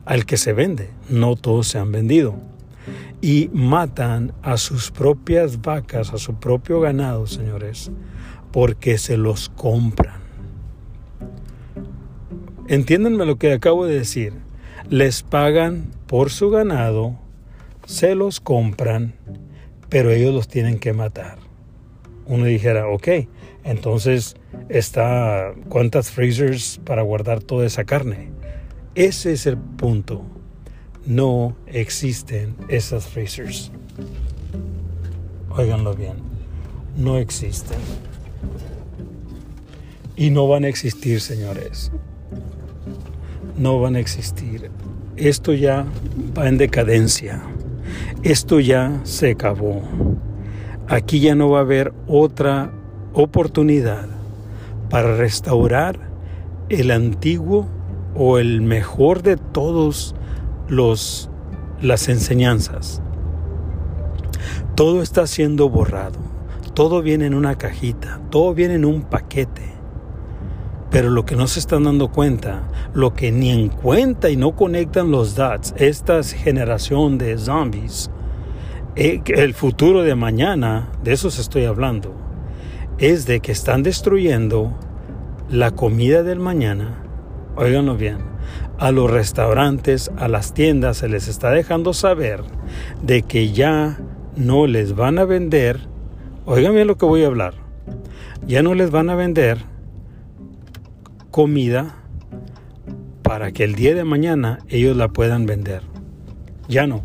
[0.04, 0.90] al que se vende.
[1.08, 2.55] No todos se han vendido
[3.26, 7.90] y matan a sus propias vacas, a su propio ganado, señores,
[8.52, 10.20] porque se los compran.
[12.68, 14.32] Entiéndanme lo que acabo de decir.
[14.90, 17.18] Les pagan por su ganado,
[17.84, 19.16] se los compran,
[19.88, 21.38] pero ellos los tienen que matar.
[22.26, 23.08] Uno dijera, ok,
[23.64, 24.36] entonces
[24.68, 28.30] está cuántas freezers para guardar toda esa carne.
[28.94, 30.35] Ese es el punto
[31.06, 33.70] no existen esas freezers.
[35.50, 36.14] Óiganlo bien,
[36.96, 37.78] no existen.
[40.16, 41.92] Y no van a existir, señores.
[43.56, 44.70] No van a existir.
[45.16, 45.86] Esto ya
[46.36, 47.42] va en decadencia.
[48.22, 49.82] Esto ya se acabó.
[50.88, 52.72] Aquí ya no va a haber otra
[53.12, 54.08] oportunidad
[54.90, 55.98] para restaurar
[56.68, 57.66] el antiguo
[58.14, 60.15] o el mejor de todos
[60.68, 61.30] los,
[61.80, 63.02] las enseñanzas.
[64.74, 66.18] Todo está siendo borrado,
[66.74, 69.72] todo viene en una cajita, todo viene en un paquete.
[70.90, 74.54] Pero lo que no se están dando cuenta, lo que ni en cuenta y no
[74.54, 78.10] conectan los dots, esta generación de zombies,
[78.94, 82.14] eh, el futuro de mañana, de eso se estoy hablando,
[82.98, 84.72] es de que están destruyendo
[85.50, 87.02] la comida del mañana.
[87.56, 88.18] Óiganlo bien,
[88.78, 92.42] a los restaurantes, a las tiendas, se les está dejando saber
[93.02, 93.98] de que ya
[94.36, 95.80] no les van a vender,
[96.44, 97.54] oigan bien lo que voy a hablar,
[98.46, 99.58] ya no les van a vender
[101.30, 101.96] comida
[103.22, 105.82] para que el día de mañana ellos la puedan vender.
[106.68, 107.02] Ya no.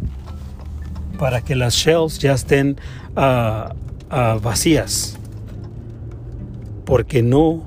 [1.18, 2.78] Para que las shelves ya estén
[3.16, 3.74] uh,
[4.14, 5.18] uh, vacías.
[6.86, 7.64] Porque no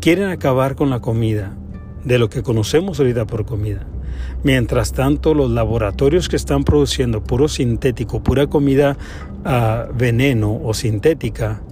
[0.00, 1.54] quieren acabar con la comida
[2.04, 3.86] de lo que conocemos ahorita por comida.
[4.42, 8.96] Mientras tanto, los laboratorios que están produciendo puro sintético, pura comida
[9.44, 11.62] a ah, veneno o sintética,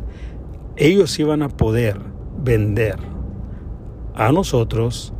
[0.76, 2.00] ellos iban a poder
[2.42, 2.96] vender
[4.14, 5.12] a nosotros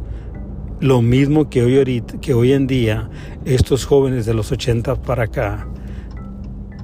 [0.81, 3.11] lo mismo que hoy, en día
[3.44, 5.68] estos jóvenes de los 80 para acá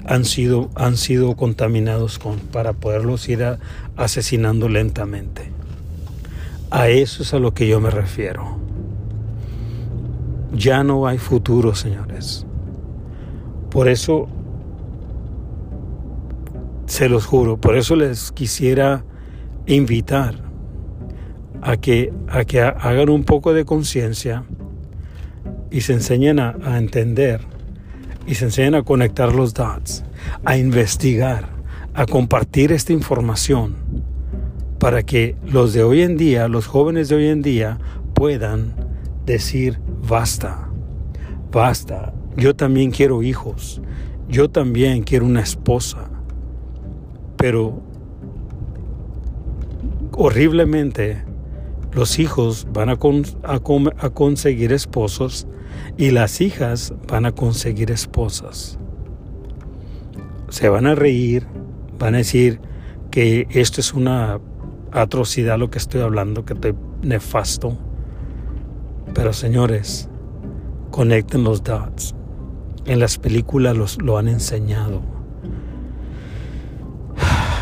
[0.04, 3.44] han sido, han sido contaminados con para poderlos ir
[3.96, 5.55] asesinando lentamente.
[6.70, 8.58] A eso es a lo que yo me refiero.
[10.52, 12.44] Ya no hay futuro, señores.
[13.70, 14.26] Por eso,
[16.86, 19.04] se los juro, por eso les quisiera
[19.66, 20.34] invitar
[21.62, 24.44] a que, a que hagan un poco de conciencia
[25.70, 27.40] y se enseñen a, a entender
[28.26, 30.04] y se enseñen a conectar los dots,
[30.44, 31.48] a investigar,
[31.94, 33.76] a compartir esta información
[34.78, 37.78] para que los de hoy en día, los jóvenes de hoy en día,
[38.14, 38.74] puedan
[39.24, 40.68] decir, basta,
[41.50, 43.80] basta, yo también quiero hijos,
[44.28, 46.10] yo también quiero una esposa,
[47.36, 47.82] pero
[50.16, 51.22] horriblemente
[51.92, 52.96] Los hijos van a,
[54.10, 55.46] conseguir esposos
[55.96, 58.78] y las hijas van a conseguir esposas.
[60.50, 61.46] Se van a reír,
[61.98, 62.60] van a decir
[63.10, 64.38] que esto es una
[65.02, 67.76] atrocidad lo que estoy hablando, que estoy nefasto.
[69.14, 70.08] Pero señores,
[70.90, 72.14] conecten los dots.
[72.86, 75.02] En las películas los, lo han enseñado.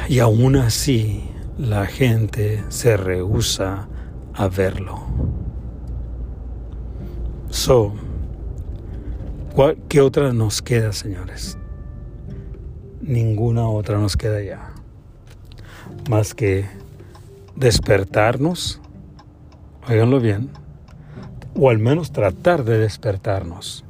[0.09, 1.25] Y aún así
[1.59, 3.89] la gente se rehúsa
[4.35, 5.01] a verlo.
[7.49, 7.95] So,
[9.89, 11.57] ¿qué otra nos queda, señores?
[13.01, 14.73] Ninguna otra nos queda ya.
[16.11, 16.67] Más que
[17.57, 18.81] despertarnos,
[19.89, 20.51] oiganlo bien,
[21.59, 23.85] o al menos tratar de despertarnos.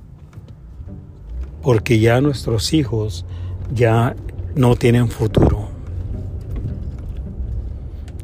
[1.63, 3.25] Porque ya nuestros hijos
[3.73, 4.15] ya
[4.55, 5.69] no tienen futuro.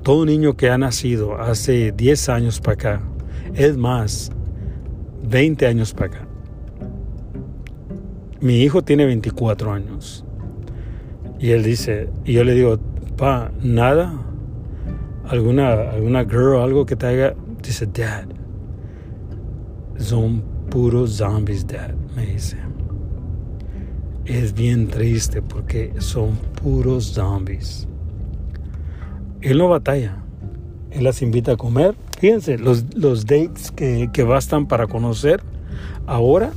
[0.03, 3.01] Todo niño que ha nacido hace 10 años para acá,
[3.55, 4.31] es más,
[5.23, 6.27] 20 años para acá.
[8.41, 10.25] Mi hijo tiene 24 años.
[11.39, 12.79] Y él dice, y yo le digo,
[13.17, 14.15] pa, nada,
[15.31, 18.27] alguna, alguna girl algo que te haga, dice, dad,
[19.97, 22.57] son puros zombies, dad, me dice.
[24.25, 27.87] Es bien triste porque son puros zombies.
[29.41, 30.23] Él no batalla.
[30.91, 31.95] Él las invita a comer.
[32.19, 35.41] Fíjense, los, los dates que, que, bastan para conocer
[36.07, 36.51] ahora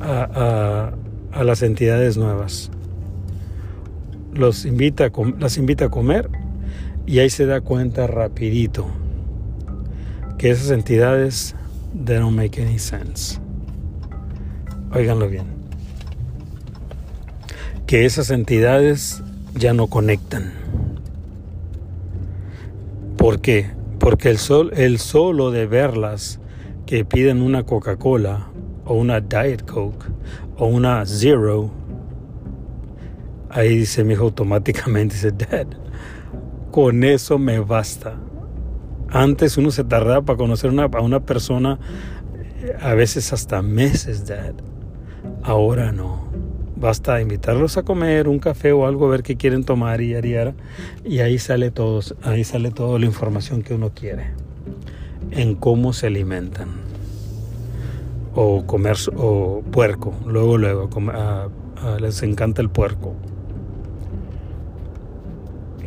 [0.00, 0.92] a,
[1.32, 2.70] a, las entidades nuevas.
[4.34, 6.28] Los invita las invita a comer
[7.08, 8.86] y ahí se da cuenta rapidito
[10.36, 11.56] que esas entidades
[12.04, 13.40] they don't make any sense.
[14.94, 15.46] Óiganlo bien.
[17.86, 19.22] Que esas entidades
[19.54, 20.52] ya no conectan.
[23.16, 23.70] ¿Por qué?
[23.98, 26.40] Porque el, sol, el solo de verlas
[26.84, 28.48] que piden una Coca-Cola
[28.84, 30.04] o una Diet Coke
[30.58, 31.70] o una Zero,
[33.48, 35.68] ahí dice mi hijo automáticamente, dice, Dad,
[36.70, 38.14] con eso me basta.
[39.10, 41.78] Antes uno se tardaba para conocer a una persona,
[42.80, 44.54] a veces hasta meses, Dad.
[45.42, 46.28] Ahora no.
[46.76, 50.54] Basta invitarlos a comer un café o algo, a ver qué quieren tomar y ariar,
[51.04, 54.26] y ahí sale todo, ahí sale toda la información que uno quiere
[55.32, 56.68] en cómo se alimentan
[58.34, 60.88] o comer o puerco, luego luego
[62.00, 63.16] les encanta el puerco.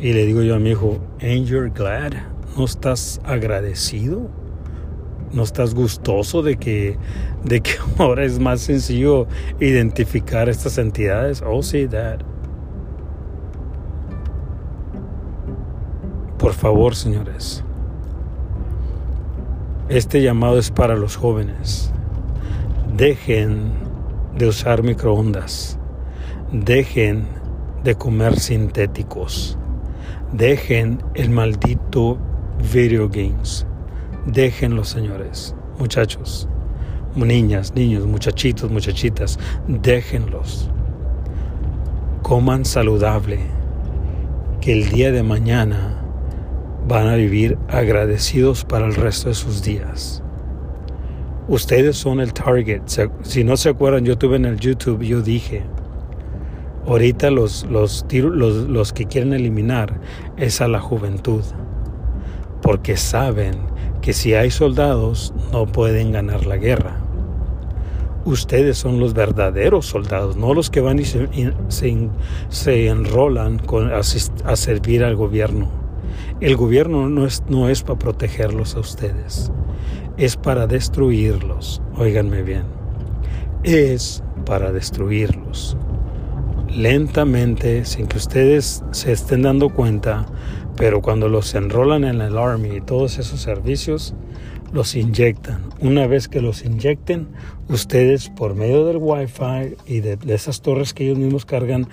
[0.02, 2.12] Y le digo yo a mi hijo, "Ain't glad?
[2.56, 4.28] ¿No estás agradecido?"
[5.32, 6.98] ¿No estás gustoso de que,
[7.44, 9.28] de que ahora es más sencillo
[9.60, 11.42] identificar estas entidades?
[11.46, 12.18] Oh, sí, Dad.
[16.36, 17.64] Por favor, señores.
[19.88, 21.92] Este llamado es para los jóvenes.
[22.96, 23.72] Dejen
[24.36, 25.78] de usar microondas.
[26.50, 27.24] Dejen
[27.84, 29.56] de comer sintéticos.
[30.32, 32.18] Dejen el maldito
[32.72, 33.66] video games
[34.24, 36.48] Déjenlos, señores, muchachos,
[37.16, 40.70] niñas, niños, muchachitos, muchachitas, déjenlos.
[42.22, 43.40] Coman saludable,
[44.60, 46.02] que el día de mañana
[46.86, 50.22] van a vivir agradecidos para el resto de sus días.
[51.48, 52.82] Ustedes son el target.
[53.22, 55.64] Si no se acuerdan, yo tuve en el YouTube, yo dije,
[56.86, 60.00] ahorita los, los, los, los que quieren eliminar
[60.36, 61.42] es a la juventud,
[62.60, 66.98] porque saben que si hay soldados no pueden ganar la guerra.
[68.24, 71.28] Ustedes son los verdaderos soldados, no los que van y se,
[72.48, 75.68] se, enrolan con, a, servir al gobierno.
[76.40, 79.50] El gobierno no es, no es para protegerlos a ustedes,
[80.18, 81.82] es para destruirlos.
[81.96, 82.64] Óiganme bien,
[83.64, 85.76] es para destruirlos.
[86.74, 90.26] Lentamente, sin que ustedes se estén dando cuenta,
[90.76, 94.14] pero cuando los enrolan en el Army y todos esos servicios,
[94.72, 95.60] los inyectan.
[95.80, 97.28] Una vez que los inyecten,
[97.68, 101.88] ustedes por medio del Wi-Fi y de, esas torres que ellos mismos cargan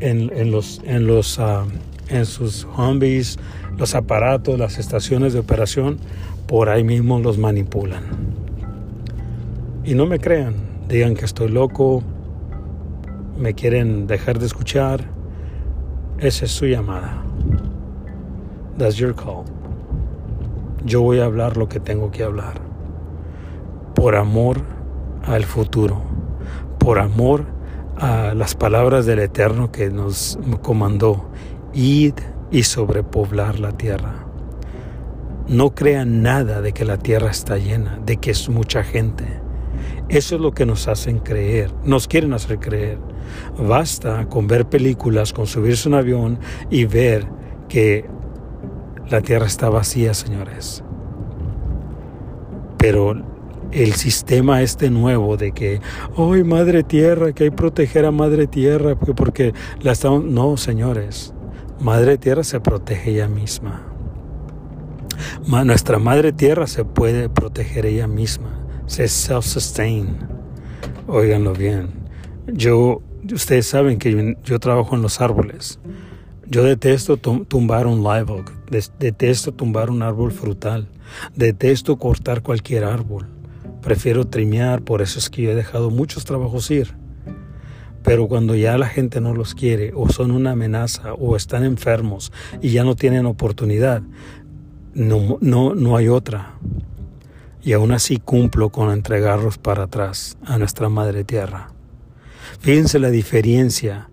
[0.00, 1.66] en, los, en, los, ah,
[2.08, 3.38] en sus zombies,
[3.76, 5.98] los aparatos, las estaciones de operación,
[6.46, 8.04] por ahí mismo los manipulan.
[9.84, 10.54] Y no me crean,
[10.88, 12.02] digan que estoy loco,
[13.36, 15.04] me quieren dejar de escuchar.
[16.18, 17.22] Esa es su llamada.
[18.78, 19.44] That's your call.
[20.84, 22.54] Yo voy a hablar lo que tengo que hablar.
[23.94, 24.58] Por amor
[25.24, 26.02] al futuro.
[26.78, 27.46] Por amor
[27.98, 31.28] a las palabras del Eterno que nos comandó.
[31.72, 32.14] Id
[32.50, 34.26] y sobrepoblar la tierra.
[35.48, 39.24] No crean nada de que la tierra está llena, de que es mucha gente.
[40.08, 42.98] Eso es lo que nos hacen creer, nos quieren hacer creer.
[43.58, 46.38] Basta con ver películas, con subirse un avión
[46.70, 47.26] y ver
[47.68, 48.06] que
[49.08, 50.82] la tierra está vacía, señores.
[52.78, 53.14] Pero
[53.72, 55.80] el sistema este nuevo de que,
[56.16, 57.32] ¡ay, madre tierra!
[57.32, 60.24] Que hay que proteger a madre tierra porque la estamos...
[60.24, 61.34] No, señores.
[61.80, 63.86] Madre tierra se protege ella misma.
[65.46, 68.60] Nuestra madre tierra se puede proteger ella misma.
[68.86, 70.28] Se self-sustain.
[71.08, 71.90] Óiganlo bien.
[72.46, 75.78] Yo, ustedes saben que yo, trabajo en los árboles.
[76.46, 78.52] Yo detesto tumbar un live oak.
[78.98, 80.88] Detesto tumbar un árbol frutal.
[81.34, 83.26] Detesto cortar cualquier árbol.
[83.80, 86.94] Prefiero trimear, por eso es que yo he dejado muchos trabajos ir.
[88.02, 92.32] Pero cuando ya la gente no los quiere, o son una amenaza, o están enfermos
[92.60, 94.02] y ya no tienen oportunidad,
[94.94, 96.54] no, no, no hay otra.
[97.62, 101.72] Y aún así cumplo con entregarlos para atrás a nuestra Madre Tierra.
[102.60, 104.08] Fíjense la diferencia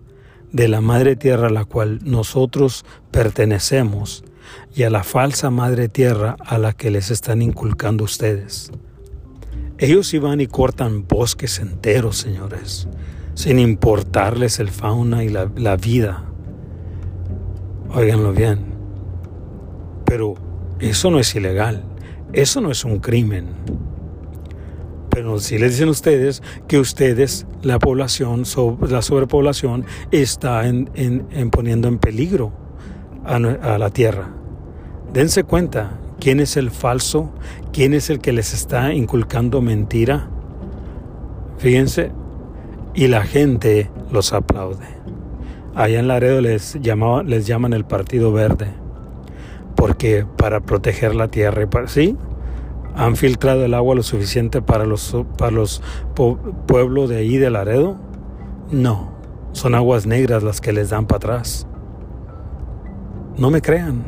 [0.52, 4.24] de la Madre Tierra a la cual nosotros pertenecemos
[4.74, 8.70] y a la falsa Madre Tierra a la que les están inculcando ustedes.
[9.78, 12.88] Ellos iban y cortan bosques enteros, señores,
[13.34, 16.24] sin importarles el fauna y la, la vida.
[17.92, 18.74] Óiganlo bien.
[20.04, 20.34] Pero
[20.80, 21.84] eso no es ilegal,
[22.32, 23.48] eso no es un crimen.
[25.10, 28.44] Pero si les dicen ustedes que ustedes, la población,
[28.88, 30.90] la sobrepoblación, está en,
[31.50, 32.52] poniendo en peligro
[33.24, 34.30] a, la tierra.
[35.12, 37.30] Dense cuenta quién es el falso,
[37.72, 40.28] quién es el que les está inculcando mentira.
[41.58, 42.12] Fíjense,
[42.94, 44.86] y la gente los aplaude.
[45.74, 46.78] Allá en Laredo les,
[47.26, 48.80] les llaman el Partido Verde
[49.80, 51.66] porque para proteger la tierra.
[51.86, 52.14] ¿Sí?
[52.96, 55.82] ¿Han filtrado el agua lo suficiente para los, para los
[56.66, 57.96] pueblos de ahí de Laredo?
[58.70, 59.12] No,
[59.52, 61.66] son aguas negras las que les dan para atrás.
[63.36, 64.02] No me crean.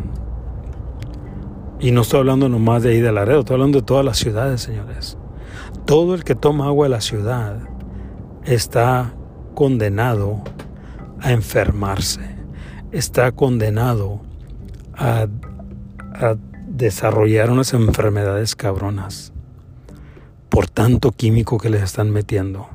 [1.81, 4.61] Y no estoy hablando nomás de ahí de Laredo, estoy hablando de todas las ciudades,
[4.61, 5.19] señores.
[5.85, 7.57] Todo el que toma agua de la ciudad
[8.45, 9.15] está
[9.55, 10.43] condenado
[11.21, 12.21] a enfermarse,
[12.93, 14.21] está condenado
[14.95, 15.27] a
[16.15, 16.37] a
[16.83, 19.33] desarrollar unas enfermedades cabronas
[20.49, 22.67] por tanto químico que les están metiendo.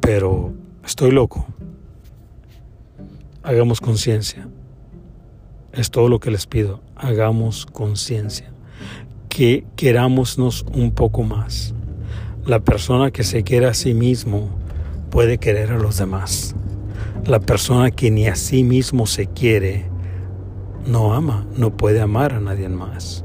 [0.00, 0.52] Pero
[0.84, 1.46] estoy loco.
[3.42, 4.48] Hagamos conciencia.
[5.72, 6.80] Es todo lo que les pido.
[6.96, 8.50] Hagamos conciencia.
[9.28, 11.72] Que querámonos un poco más.
[12.44, 14.48] La persona que se quiere a sí mismo
[15.10, 16.56] puede querer a los demás.
[17.24, 19.95] La persona que ni a sí mismo se quiere
[20.86, 23.24] no ama, no puede amar a nadie más.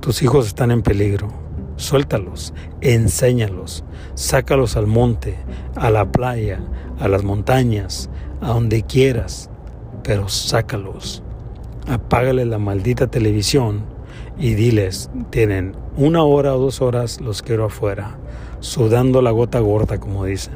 [0.00, 1.28] Tus hijos están en peligro.
[1.76, 3.84] Suéltalos, enséñalos,
[4.14, 5.36] sácalos al monte,
[5.74, 6.60] a la playa,
[6.98, 8.08] a las montañas,
[8.40, 9.50] a donde quieras,
[10.02, 11.22] pero sácalos.
[11.86, 13.84] Apágale la maldita televisión
[14.38, 18.16] y diles, tienen una hora o dos horas, los quiero afuera,
[18.60, 20.54] sudando la gota gorda, como dicen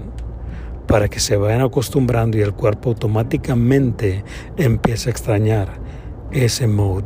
[0.91, 4.25] para que se vayan acostumbrando y el cuerpo automáticamente
[4.57, 5.79] empiece a extrañar
[6.33, 7.05] ese modo,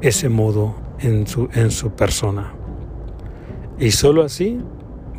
[0.00, 2.54] ese modo en su, en su persona.
[3.78, 4.60] Y solo así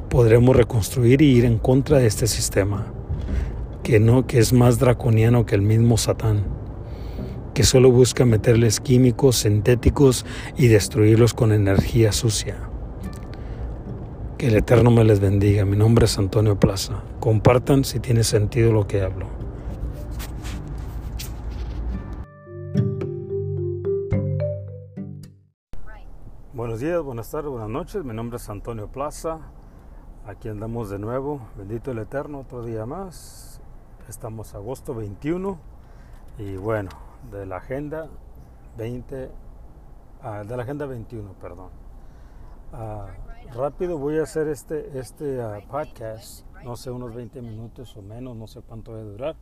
[0.09, 2.91] podremos reconstruir y ir en contra de este sistema,
[3.83, 6.43] que, no, que es más draconiano que el mismo Satán,
[7.53, 10.25] que solo busca meterles químicos sintéticos
[10.57, 12.70] y destruirlos con energía sucia.
[14.41, 15.65] Que el Eterno me les bendiga.
[15.65, 17.03] Mi nombre es Antonio Plaza.
[17.19, 19.27] Compartan si tiene sentido lo que hablo.
[26.53, 28.03] Buenos días, buenas tardes, buenas noches.
[28.03, 29.41] Mi nombre es Antonio Plaza.
[30.25, 31.41] Aquí andamos de nuevo.
[31.55, 33.61] Bendito el Eterno, otro día más.
[34.09, 35.59] Estamos agosto 21
[36.39, 36.89] y bueno,
[37.31, 38.09] de la agenda
[38.75, 39.29] 20,
[40.23, 41.69] ah, de la agenda 21, perdón.
[42.73, 43.05] Ah,
[43.53, 48.35] rápido voy a hacer este, este ah, podcast, no sé, unos 20 minutos o menos,
[48.35, 49.35] no sé cuánto va a durar,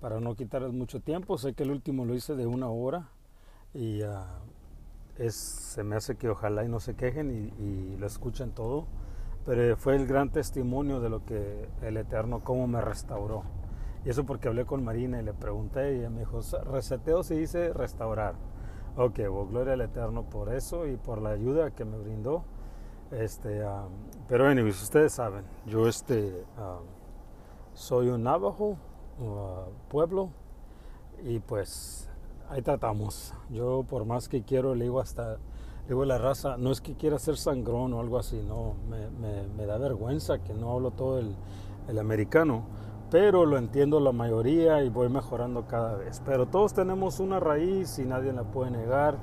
[0.00, 1.38] para no quitarles mucho tiempo.
[1.38, 3.08] Sé que el último lo hice de una hora
[3.74, 4.40] y ah,
[5.18, 8.86] es, se me hace que ojalá y no se quejen y, lo escuchen todo,
[9.44, 13.42] pero fue el gran testimonio de lo que el Eterno, cómo me restauró.
[14.04, 17.34] Y eso porque hablé con Marina y le pregunté y ella me dijo, reseteo se
[17.34, 18.34] dice restaurar.
[18.96, 22.44] Ok, well, gloria al Eterno por eso y por la ayuda que me brindó
[23.12, 23.64] este,
[24.28, 26.44] pero anyways, ustedes saben, yo este,
[27.74, 28.76] soy un navajo,
[29.18, 30.30] uh, pueblo,
[31.24, 32.08] y pues
[32.48, 33.34] ahí tratamos.
[33.50, 35.38] Yo por más que quiero, le digo hasta,
[35.88, 39.78] digo la raza, no es que quiera ser sangrón o algo así, no, me, da
[39.78, 41.36] vergüenza que no hablo todo el,
[41.98, 42.62] americano,
[43.10, 46.22] pero lo entiendo la mayoría y voy mejorando cada vez.
[46.24, 49.16] Pero todos tenemos una raíz y nadie la puede negar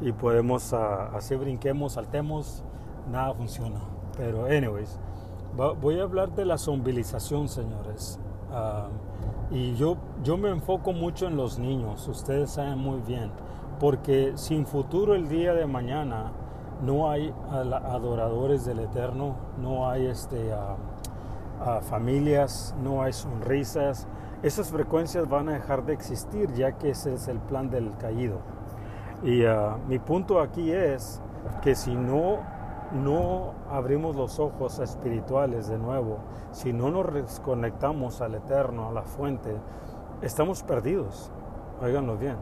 [0.00, 2.64] y podemos, uh, así brinquemos, saltemos,
[3.10, 3.80] nada funciona.
[4.16, 4.98] Pero anyways,
[5.80, 8.18] voy a hablar de la zombilización, señores.
[8.52, 8.88] Ah,
[9.50, 13.30] y yo, yo me enfoco mucho en los niños, ustedes saben muy bien,
[13.78, 16.32] porque sin futuro el día de mañana
[16.82, 20.52] no hay adoradores del Eterno, no hay este,
[21.82, 24.06] familias, no hay sonrisas.
[24.42, 28.40] Esas frecuencias van a dejar de existir ya que ese es el plan del caído.
[29.22, 29.42] Y
[29.88, 31.22] mi punto aquí es
[31.62, 32.40] que si no
[32.92, 36.18] no abrimos los ojos espirituales de nuevo,
[36.52, 39.56] si no nos desconectamos al eterno, a la fuente,
[40.22, 41.30] estamos perdidos.
[41.82, 42.36] Óiganlo bien.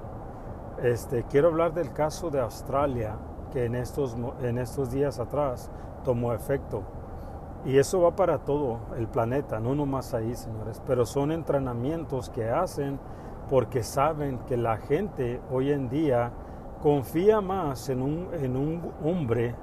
[0.83, 3.17] Este, quiero hablar del caso de Australia
[3.53, 5.71] que en estos, en estos días atrás
[6.05, 6.83] tomó efecto.
[7.65, 12.51] Y eso va para todo el planeta, no nomás ahí, señores, pero son entrenamientos que
[12.51, 13.01] hacen
[13.49, 16.33] porque saben que la gente hoy en día
[16.83, 19.55] confía más en un, en un hombre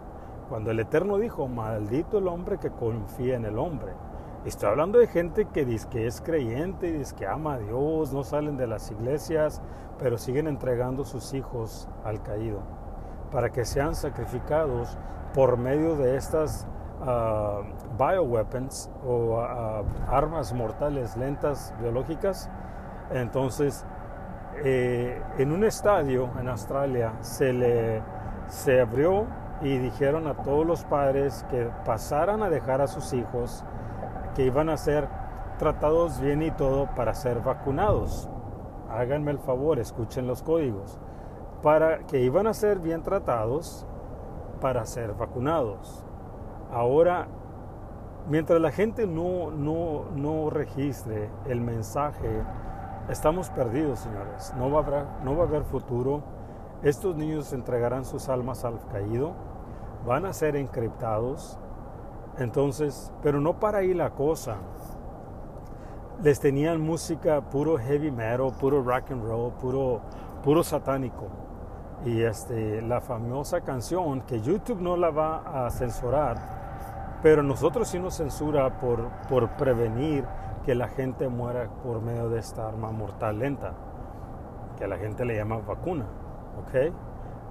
[0.52, 3.94] cuando el Eterno dijo, maldito el hombre que confía en el hombre.
[4.44, 8.26] Estoy hablando de gente que dice que es creyente, dice que ama a Dios, no
[8.26, 9.62] salen de las iglesias,
[9.98, 12.60] pero siguen entregando sus hijos al caído
[13.32, 14.98] para que sean sacrificados
[15.34, 16.68] por medio de estas
[17.00, 17.64] uh,
[17.98, 22.50] bioweapons o ah, armas mortales lentas biológicas.
[23.10, 23.86] Entonces,
[24.66, 28.02] eh, en un estadio en Australia se le
[28.50, 29.28] se abrió
[29.62, 33.64] y dijeron a todos los padres que pasaran a dejar a sus hijos,
[34.36, 35.08] que iban a ser
[35.60, 38.28] tratados bien y todo para ser vacunados.
[38.90, 41.00] Háganme el favor, escuchen los códigos.
[41.62, 43.86] Para que iban a ser bien tratados
[44.60, 46.04] para ser vacunados.
[46.72, 47.28] Ahora,
[48.28, 52.44] mientras la gente no, no, no registre el mensaje,
[53.10, 54.54] estamos perdidos, señores.
[54.58, 56.24] No va, no va a haber futuro.
[56.82, 59.51] Estos niños entregarán sus almas al caído
[60.06, 61.58] van a ser encriptados.
[62.38, 64.58] Entonces, pero no para ahí la cosa.
[66.24, 70.02] Les tenían música puro heavy metal, puro rock and roll, puro,
[70.44, 71.28] puro satánico.
[72.06, 78.00] Y este, la famosa canción que YouTube no la va a censurar, pero nosotros sí
[78.00, 80.26] nos censura por, por prevenir
[80.66, 83.74] que la gente muera por medio de esta arma mortal lenta,
[84.78, 86.06] que a la gente le llama vacuna.
[86.60, 86.94] ¿ok?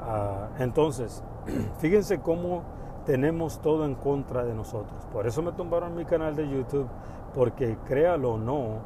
[0.01, 1.23] Ah, entonces,
[1.79, 2.63] fíjense cómo
[3.05, 5.07] tenemos todo en contra de nosotros.
[5.13, 6.89] Por eso me tumbaron mi canal de YouTube,
[7.35, 8.79] porque créalo o no,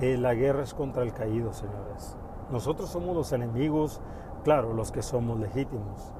[0.00, 2.16] eh, la guerra es contra el caído, señores.
[2.50, 4.00] Nosotros somos los enemigos,
[4.42, 6.12] claro, los que somos legítimos,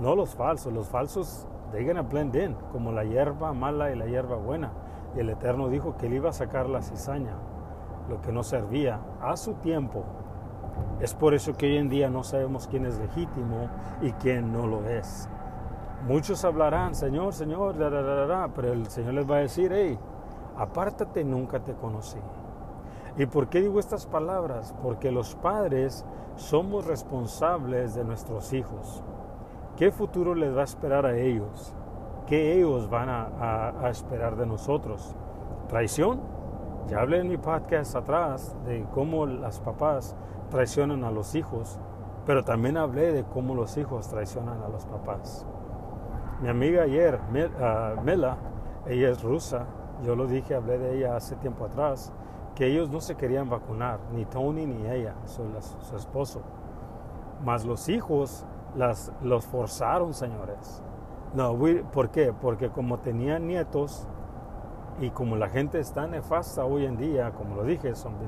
[0.00, 0.72] no los falsos.
[0.72, 4.72] Los falsos, they gonna blend in, como la hierba mala y la hierba buena.
[5.16, 7.34] Y el Eterno dijo que él iba a sacar la cizaña,
[8.08, 10.04] lo que no servía, a su tiempo,
[11.00, 13.68] es por eso que hoy en día no sabemos quién es legítimo
[14.02, 15.28] y quién no lo es.
[16.06, 17.76] Muchos hablarán, Señor, Señor,
[18.54, 19.98] pero el Señor les va a decir, hey,
[20.56, 22.18] apártate, nunca te conocí.
[23.16, 24.74] ¿Y por qué digo estas palabras?
[24.82, 26.04] Porque los padres
[26.36, 29.02] somos responsables de nuestros hijos.
[29.76, 31.74] ¿Qué futuro les va a esperar a ellos?
[32.26, 35.16] ¿Qué ellos van a, a esperar de nosotros?
[35.68, 36.20] ¿Traición?
[36.88, 40.16] Ya hablé en mi podcast atrás de cómo las papás
[40.50, 41.78] traicionan a los hijos,
[42.26, 45.46] pero también hablé de cómo los hijos traicionan a los papás.
[46.40, 47.18] Mi amiga ayer,
[47.60, 48.36] ah, Mela,
[48.86, 49.66] ella es rusa,
[50.04, 52.12] yo lo dije, hablé de ella hace tiempo atrás,
[52.54, 55.44] que ellos no se querían vacunar, ni Tony ni ella, su,
[55.80, 56.42] su esposo.
[57.44, 58.44] Mas los hijos
[58.76, 60.82] las, los forzaron, señores.
[61.34, 61.56] No,
[61.92, 62.32] ¿por qué?
[62.32, 64.08] Porque como tenían nietos
[65.00, 68.18] y como la gente está nefasta hoy en día, como lo dije, son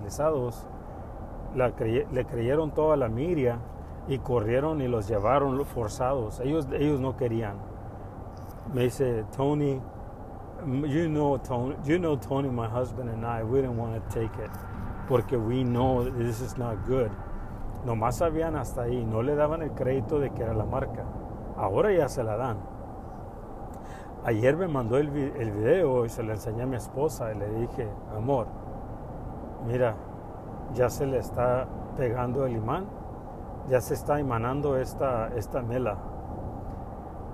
[1.54, 3.58] le creyeron toda la miria
[4.08, 6.40] y corrieron y los llevaron forzados.
[6.40, 7.56] Ellos, ellos no querían.
[8.72, 9.80] Me dice, Tony,
[10.64, 14.32] you know Tony, you know Tony, my husband and I, we didn't want to take
[14.42, 14.50] it
[15.08, 17.10] porque we know this is not good.
[17.84, 21.04] Nomás sabían hasta ahí, no le daban el crédito de que era la marca.
[21.56, 22.58] Ahora ya se la dan.
[24.24, 27.48] Ayer me mandó el, el video y se lo enseñé a mi esposa y le
[27.54, 28.46] dije, amor,
[29.66, 29.96] mira,
[30.74, 31.66] ya se le está
[31.96, 32.86] pegando el imán,
[33.68, 35.98] ya se está emanando esta, esta mela.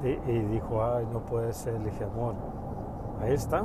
[0.03, 2.35] Y, dijo, ay, no puede ser, le dije, amor,
[3.23, 3.65] ahí está.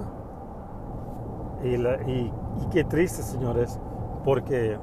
[1.63, 2.31] Y,
[2.71, 3.79] qué triste, señores,
[4.23, 4.79] porque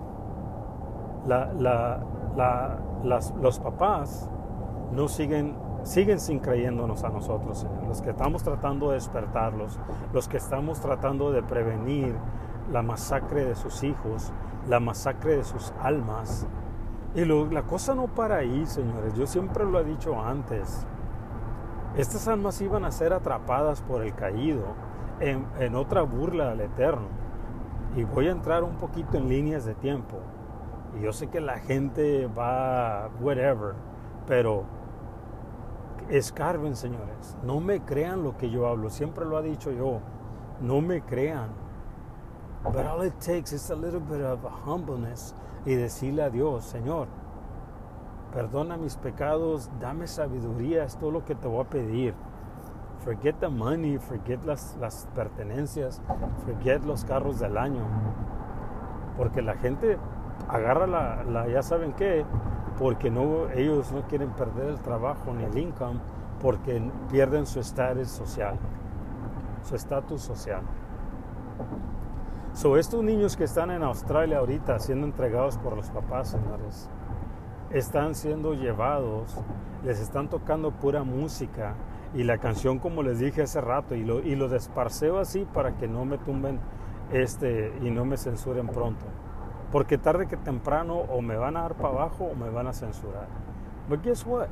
[1.26, 2.78] la, la,
[3.40, 4.28] los papás
[4.92, 7.84] no siguen, siguen sin creyéndonos a nosotros, Señor.
[7.88, 9.78] Los que estamos tratando de despertarlos,
[10.12, 12.14] los que estamos tratando de prevenir
[12.70, 14.32] la masacre de sus hijos,
[14.68, 16.46] la masacre de sus almas.
[17.14, 19.14] Y la cosa no para ahí, señores.
[19.14, 20.86] Yo siempre lo he dicho antes.
[21.96, 24.62] Estas almas iban a ser atrapadas por el caído
[25.20, 27.08] en, en otra burla al Eterno.
[27.96, 30.18] Y voy a entrar un poquito en líneas de tiempo.
[30.96, 33.74] Y yo sé que la gente va, whatever,
[34.26, 34.64] pero
[36.08, 37.36] escarben, señores.
[37.42, 38.90] No me crean lo que yo hablo.
[38.90, 40.00] Siempre lo ha dicho yo.
[40.60, 41.48] No me crean.
[42.64, 45.34] But all it takes is a little bit of humbleness
[45.64, 47.06] y decirle a Dios, Señor,
[48.32, 52.14] perdona mis pecados, dame sabiduría, es todo lo que te voy a pedir.
[53.04, 56.02] Forget the money, forget las, las pertenencias,
[56.44, 57.82] forget los carros del año.
[59.16, 59.98] Porque la gente
[60.48, 62.24] agarra la, la, ya saben qué,
[62.78, 66.00] porque no, ellos no quieren perder el trabajo ni el income,
[66.40, 68.56] porque pierden su estatus social,
[69.62, 70.62] su estatus social.
[72.58, 76.90] So, estos niños que están en Australia ahorita siendo entregados por los papás, señores,
[77.70, 79.32] están siendo llevados,
[79.84, 81.74] les están tocando pura música
[82.14, 85.76] y la canción como les dije hace rato y lo, y lo desparceo así para
[85.76, 86.58] que no me tumben
[87.12, 89.06] este y no me censuren pronto.
[89.70, 92.72] Porque tarde que temprano o me van a dar para abajo o me van a
[92.72, 93.28] censurar.
[93.88, 94.48] But guess what?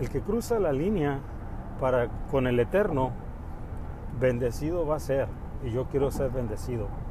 [0.00, 1.20] El que cruza la línea
[1.80, 3.12] para, con el Eterno,
[4.18, 5.28] bendecido va a ser.
[5.64, 7.05] Y yo quiero ser bendecido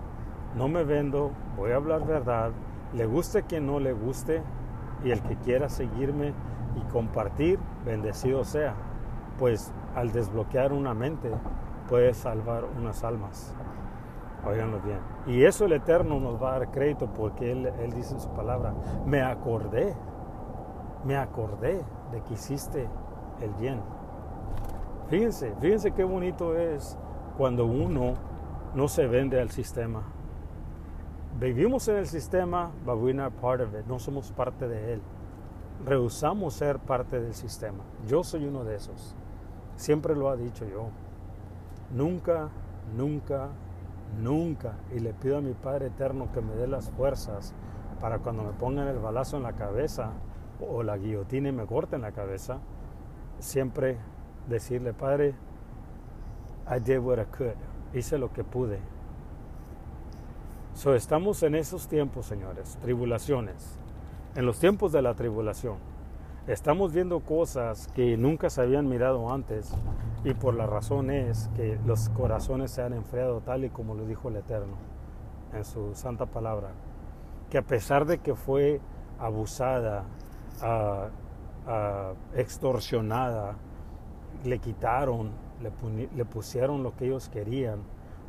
[0.56, 2.52] no me vendo, voy a hablar verdad,
[2.94, 4.42] le guste quien no le guste
[5.04, 6.34] y el que quiera seguirme
[6.76, 8.74] y compartir, bendecido sea,
[9.38, 11.30] pues al desbloquear una mente
[11.90, 13.54] puede salvar unas almas.
[14.48, 15.00] Óiganlo bien.
[15.28, 18.30] Y eso el Eterno nos va a dar crédito porque Él, él dice en su
[18.30, 18.74] palabra,
[19.06, 19.96] me acordé,
[21.04, 22.88] me acordé de que hiciste
[23.42, 23.82] el bien.
[25.10, 26.98] Fíjense, fíjense qué bonito es
[27.38, 28.14] cuando uno
[28.74, 30.15] no se vende al sistema
[31.38, 33.86] Vivimos en el sistema, but we're not part of it.
[33.88, 35.02] No somos parte de él.
[35.86, 37.84] Rehusamos ser parte del sistema.
[38.08, 39.14] Yo soy uno de esos.
[39.76, 40.88] Siempre lo ha dicho yo.
[41.94, 42.48] Nunca,
[42.96, 43.50] nunca,
[44.22, 44.76] nunca.
[44.96, 47.54] Y le pido a mi Padre Eterno que me dé las fuerzas
[48.00, 50.12] para cuando me pongan el balazo en la cabeza
[50.62, 52.60] o la guillotina y me corten la cabeza,
[53.40, 53.98] siempre
[54.48, 55.36] decirle, Padre,
[56.66, 57.56] I did what I could.
[57.94, 58.95] Hice lo que pude
[60.76, 63.80] So, estamos en esos tiempos, señores, tribulaciones,
[64.36, 65.78] en los tiempos de la tribulación.
[66.48, 69.74] Estamos viendo cosas que nunca se habían mirado antes
[70.26, 74.06] y por la razón es que los corazones se han enfriado tal y como lo
[74.06, 74.76] dijo el Eterno
[75.54, 76.72] en su santa palabra,
[77.50, 78.82] que a pesar de que fue
[79.18, 80.04] abusada,
[82.36, 83.56] extorsionada,
[84.44, 85.32] le quitaron,
[85.64, 87.80] le, le pusieron lo que ellos querían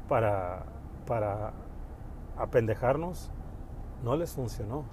[0.08, 0.64] para,
[1.06, 1.65] para
[2.36, 3.30] apendejarnos,
[4.02, 4.84] no les funcionó.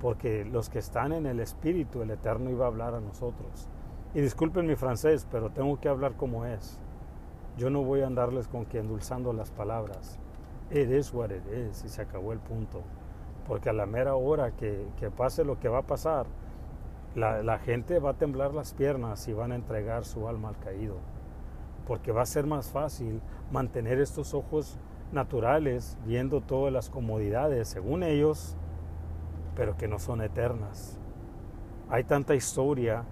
[0.00, 3.68] Porque los que están en el Espíritu, el Eterno iba a hablar a nosotros.
[4.12, 6.78] Y disculpen mi francés, pero tengo que hablar como es.
[7.56, 10.18] Yo no voy a andarles con que endulzando las palabras.
[10.70, 11.42] It is what it
[11.84, 12.82] y se acabó el punto.
[13.46, 16.26] Porque a la mera hora que, pase lo que va a pasar,
[17.14, 20.58] la, la, gente va a temblar las piernas y van a entregar su alma al
[20.58, 20.96] caído.
[21.86, 23.20] Porque va a ser más fácil
[23.52, 24.78] mantener estos ojos
[25.12, 28.56] naturales, viendo todas las comodidades, según ellos,
[29.54, 30.98] pero que no son eternas.
[31.88, 33.04] Hay tanta historia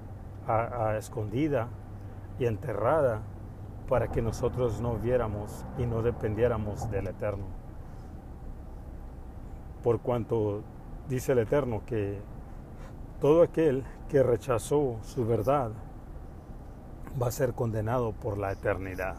[0.47, 1.69] a, escondida
[2.39, 3.23] y enterrada
[3.89, 7.45] para que nosotros no viéramos y no dependiéramos del Eterno.
[9.83, 10.63] Por cuanto
[11.09, 12.21] dice el Eterno que
[13.21, 15.73] todo aquel que rechazó su verdad
[17.21, 19.17] va a ser condenado por la eternidad.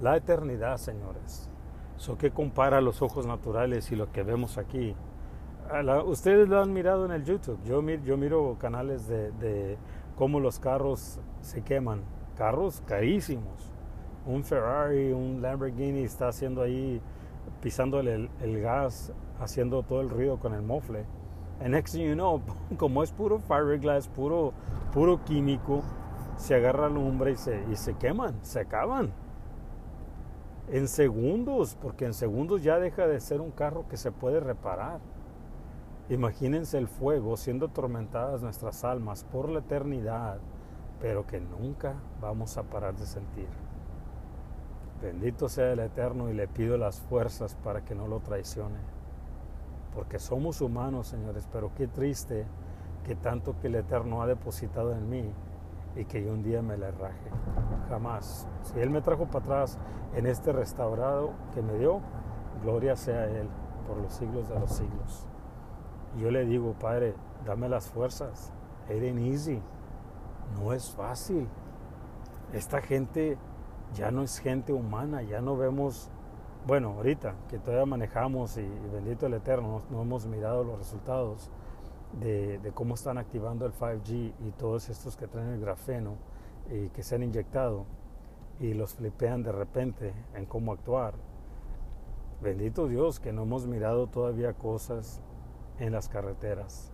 [0.00, 1.50] La eternidad, señores.
[1.98, 4.94] So, ¿Qué compara los ojos naturales y lo que vemos aquí?
[6.04, 7.58] ustedes lo han mirado en el YouTube.
[7.64, 9.78] Yo, yo miro canales de, de,
[10.14, 12.02] cómo los carros se queman.
[12.36, 13.72] Carros carísimos.
[14.26, 17.00] Un Ferrari, un Lamborghini está haciendo ahí,
[17.62, 21.04] pisándole el, el gas, haciendo todo el ruido con el mofle.
[21.60, 22.42] And next thing you know,
[22.76, 24.52] como es puro fiberglass, puro,
[24.92, 25.82] puro químico,
[26.36, 29.25] se agarra lumbre y se, y se queman, se acaban
[30.70, 35.00] en segundos, porque en segundos ya deja de ser un carro que se puede reparar.
[36.08, 40.38] Imagínense el fuego siendo atormentadas nuestras almas por la eternidad,
[41.00, 43.48] pero que nunca vamos a parar de sentir.
[45.02, 48.78] Bendito sea el Eterno y le pido las fuerzas para que no lo traicione.
[49.94, 52.46] Porque somos humanos, señores, pero qué triste
[53.04, 55.32] que tanto que el Eterno ha depositado en mí
[55.96, 57.30] y que yo un día me le raje.
[57.88, 58.46] Jamás.
[58.62, 59.78] Si Él me trajo para atrás
[60.14, 62.00] en este restaurado que me dio,
[62.62, 63.48] gloria sea Él
[63.86, 65.26] por los siglos de los siglos.
[66.16, 68.52] Y yo le digo, Padre, dame las fuerzas.
[68.88, 69.62] It ain't easy.
[70.60, 71.48] No es fácil.
[72.52, 73.38] Esta gente
[73.94, 76.10] ya no es gente humana, ya no vemos,
[76.66, 81.50] bueno, ahorita que todavía manejamos y, bendito el Eterno, no, hemos mirado los resultados
[82.20, 86.16] de, cómo están activando el 5G y todos estos que traen el grafeno
[86.70, 87.84] y que se han inyectado
[88.58, 91.14] y los flipean de repente en cómo actuar.
[92.40, 95.20] Bendito Dios que no hemos mirado todavía cosas
[95.78, 96.92] en las carreteras.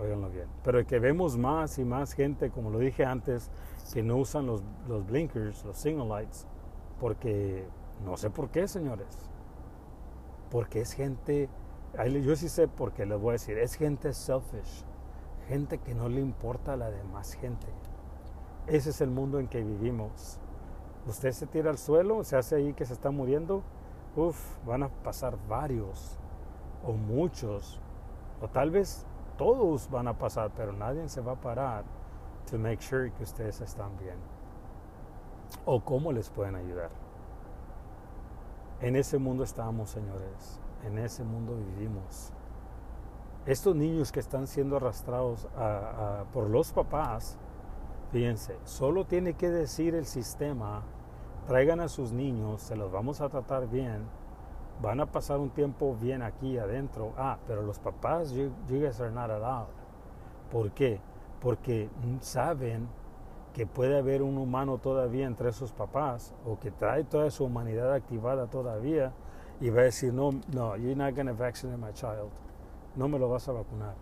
[0.00, 0.48] Óiganlo bien.
[0.64, 3.50] Pero que vemos más y más gente, como lo dije antes,
[3.92, 6.48] que no usan los, los blinkers, los signal lights,
[6.98, 7.64] porque
[8.04, 9.30] no sé por qué, señores.
[10.50, 11.48] Porque es gente,
[11.96, 14.84] yo sí sé por qué les voy a decir, es gente selfish,
[15.48, 17.66] gente que no le importa a la demás gente.
[18.66, 20.38] Ese es el mundo en que vivimos.
[21.06, 23.62] Usted se tira al suelo, se hace ahí que se está muriendo,
[24.16, 26.18] uff, van a pasar varios
[26.84, 27.80] o muchos,
[28.40, 31.84] o tal vez todos van a pasar, pero nadie se va a parar
[32.50, 34.16] to make sure que ustedes están bien.
[35.64, 36.90] O cómo les pueden ayudar.
[38.80, 40.60] En ese mundo estamos, señores.
[40.86, 42.32] En ese mundo vivimos.
[43.46, 45.46] Estos niños que están siendo arrastrados
[46.32, 47.38] por los papás,
[48.10, 50.82] fíjense, solo tiene que decir el sistema,
[51.46, 54.06] traigan a sus niños, se los vamos a tratar bien,
[54.80, 57.12] van a pasar un tiempo bien aquí adentro.
[57.16, 59.68] Ah, pero los papás, you, guys are not allowed.
[60.50, 61.00] ¿Por qué?
[61.40, 62.88] Porque saben
[63.52, 67.92] que puede haber un humano todavía entre esos papás o que trae toda su humanidad
[67.92, 69.12] activada todavía
[69.60, 72.30] y va a decir, no, no, you're not going to vaccinate my child.
[72.96, 73.94] No me lo vas a vacunar.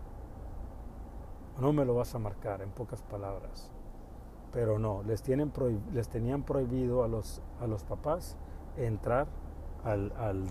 [1.59, 3.71] No me lo vas a marcar, en pocas palabras.
[4.51, 5.51] Pero no, les, tienen
[5.93, 8.37] les tenían prohibido a los, a los papás
[8.77, 9.27] entrar
[9.83, 10.49] al, al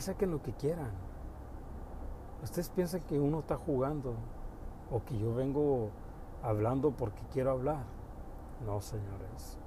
[0.00, 0.90] saquen lo que quieran.
[2.42, 4.14] Ustedes piensan que uno está jugando
[4.90, 5.90] o que yo vengo
[6.42, 7.84] hablando porque quiero hablar.
[8.64, 9.58] No, señores.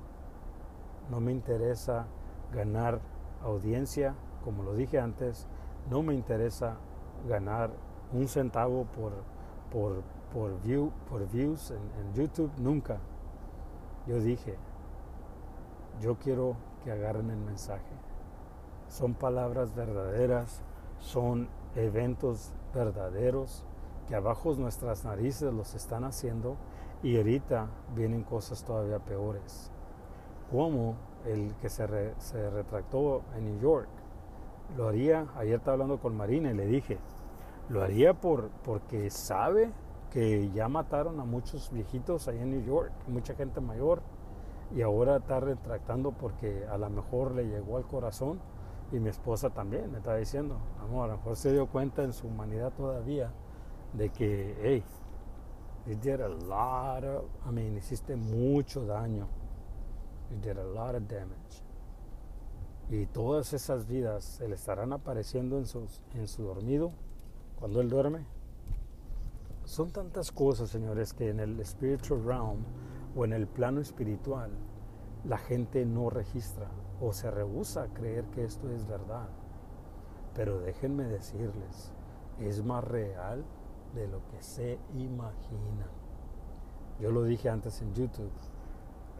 [1.10, 2.08] No me interesa
[2.52, 3.00] ganar
[3.44, 5.48] audiencia, como lo dije antes.
[5.90, 6.78] No me interesa
[7.28, 7.72] ganar
[8.12, 9.12] un centavo por,
[9.72, 10.02] por,
[10.34, 12.52] por, view, por views en, en YouTube.
[12.58, 12.98] Nunca.
[14.08, 14.58] Yo dije,
[16.02, 17.94] yo quiero que agarren el mensaje.
[18.88, 20.62] Son palabras verdaderas,
[21.00, 23.66] son eventos verdaderos
[24.08, 26.58] que abajo nuestras narices los están haciendo
[27.02, 29.72] y ahorita vienen cosas todavía peores.
[30.52, 30.96] Como
[31.26, 33.88] el que se, retractó en New York.
[34.78, 36.98] Lo haría, ayer estaba hablando con Marina y le dije,
[37.70, 39.72] lo haría por, porque sabe
[40.12, 44.02] que ya mataron a muchos viejitos ahí en New York, mucha gente mayor,
[44.76, 48.40] y ahora está retractando porque a lo mejor le llegó al corazón
[48.92, 52.14] y mi esposa también me está diciendo, amor, a lo mejor se dio cuenta en
[52.14, 53.32] su humanidad todavía
[53.94, 54.84] de que, hey,
[55.86, 59.28] you did a lot of, I mean, hiciste mucho daño,
[60.34, 61.62] you did a lot of damage.
[62.90, 66.92] Y todas esas vidas se le estarán apareciendo en, sus, en su dormido,
[67.60, 68.26] cuando él duerme.
[69.66, 72.66] Son tantas cosas, señores, que en el spiritual realm
[73.16, 74.52] o en el plano espiritual
[75.24, 76.68] la gente no registra
[77.00, 79.30] o se rehúsa a creer que esto es verdad.
[80.36, 81.92] Pero déjenme decirles,
[82.40, 83.46] es más real
[83.96, 85.88] de lo que se imagina.
[87.00, 88.32] Yo lo dije antes en YouTube,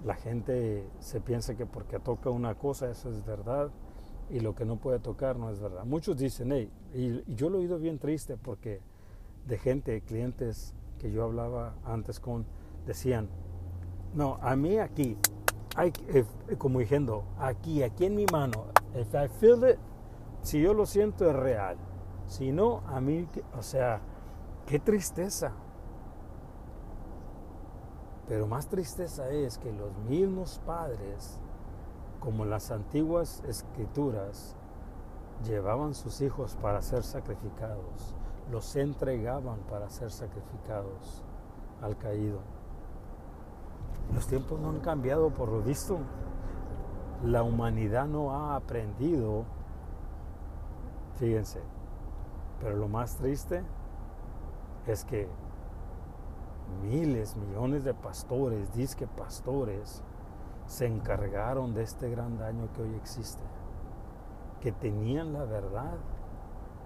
[0.06, 3.72] la gente se piensa que porque toca una cosa eso es verdad
[4.30, 5.86] y lo que no puede tocar no es verdad.
[5.86, 8.82] Muchos dicen, hey, y, yo lo he oído bien triste porque
[9.46, 12.46] de gente, clientes que yo hablaba antes con,
[12.86, 13.30] decían,
[14.14, 15.18] no, a mí aquí,
[15.76, 16.26] hay, eh,
[16.58, 19.78] como diciendo, aquí, aquí en mi mano, if I feel it,
[20.42, 21.78] si yo lo siento es real.
[22.28, 23.28] Si no, a mí,
[23.58, 24.02] o sea,
[24.66, 25.54] qué tristeza.
[28.28, 31.40] Pero más tristeza es que los mismos padres,
[32.20, 34.56] como las antiguas escrituras,
[35.46, 38.16] llevaban sus hijos para ser sacrificados,
[38.50, 41.24] los entregaban para ser sacrificados
[41.82, 42.40] al caído.
[44.14, 45.98] Los tiempos no han cambiado por lo visto.
[47.24, 49.46] La humanidad no ha aprendido.
[51.16, 51.62] Fíjense.
[52.60, 53.64] Pero lo más triste
[54.88, 55.28] es que
[56.82, 60.04] miles, millones de pastores, disque pastores,
[60.66, 63.44] se encargaron de este gran daño que hoy existe.
[64.62, 65.98] Que tenían la verdad,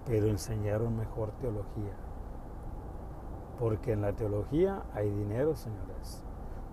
[0.04, 1.94] pero enseñaron mejor teología.
[3.58, 6.22] Porque en la teología hay dinero, señores.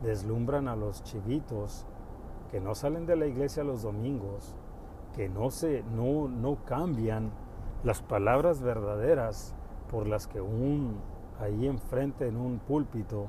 [0.02, 1.86] Deslumbran a los chivitos
[2.52, 4.56] que no salen de la iglesia los domingos,
[5.16, 7.32] que no, se, no, no cambian
[7.84, 9.56] las palabras verdaderas
[9.90, 11.00] por las que un
[11.40, 13.28] ahí enfrente en un púlpito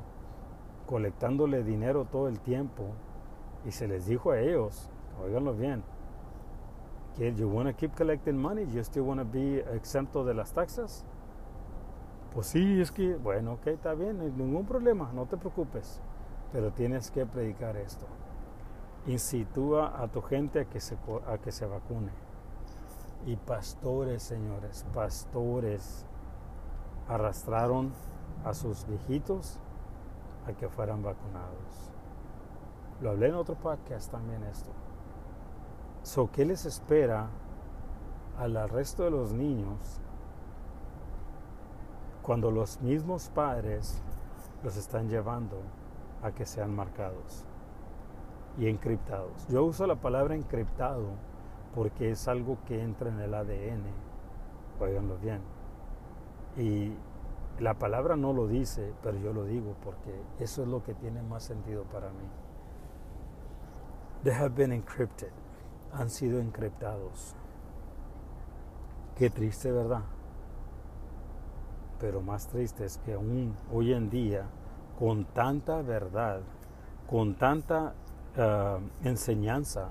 [0.86, 2.84] colectándole dinero todo el tiempo
[3.64, 4.88] y se les dijo a ellos,
[5.22, 5.82] oiganlo bien,
[7.16, 10.52] que you want to keep collecting money, you still want to be exento de las
[10.52, 11.04] taxas.
[12.32, 16.00] Pues sí, es que, bueno, ok, está bien, ningún problema, no te preocupes,
[16.52, 18.06] pero tienes que predicar esto.
[19.06, 20.96] Incitúa a tu gente a que se,
[21.26, 22.12] a que se vacune.
[23.24, 26.04] Y pastores, señores, pastores
[27.08, 27.92] arrastraron
[28.44, 29.58] a sus viejitos
[30.46, 31.92] a que fueran vacunados.
[33.00, 34.70] Lo hablé en otro podcast también esto.
[36.02, 37.28] So, ¿Qué les espera
[38.38, 40.00] al resto de los niños
[42.22, 44.00] cuando los mismos padres
[44.62, 45.58] los están llevando
[46.22, 47.44] a que sean marcados
[48.56, 49.46] y encriptados?
[49.48, 51.06] Yo uso la palabra encriptado
[51.74, 53.84] porque es algo que entra en el ADN.
[54.80, 55.55] Oiganlo bien.
[56.56, 56.92] Y
[57.58, 61.22] la palabra no lo dice, pero yo lo digo porque eso es lo que tiene
[61.22, 62.28] más sentido para mí.
[64.24, 65.30] They have been encrypted.
[65.92, 67.34] Han sido encriptados.
[69.16, 70.02] Qué triste, ¿verdad?
[71.98, 74.44] Pero más triste es que aún hoy en día,
[74.98, 76.40] con tanta verdad,
[77.06, 77.94] con tanta
[78.36, 79.88] uh, enseñanza,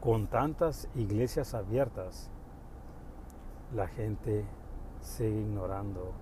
[0.00, 2.30] con tantas iglesias abiertas,
[3.74, 4.46] la gente
[5.04, 6.12] sigue ignorando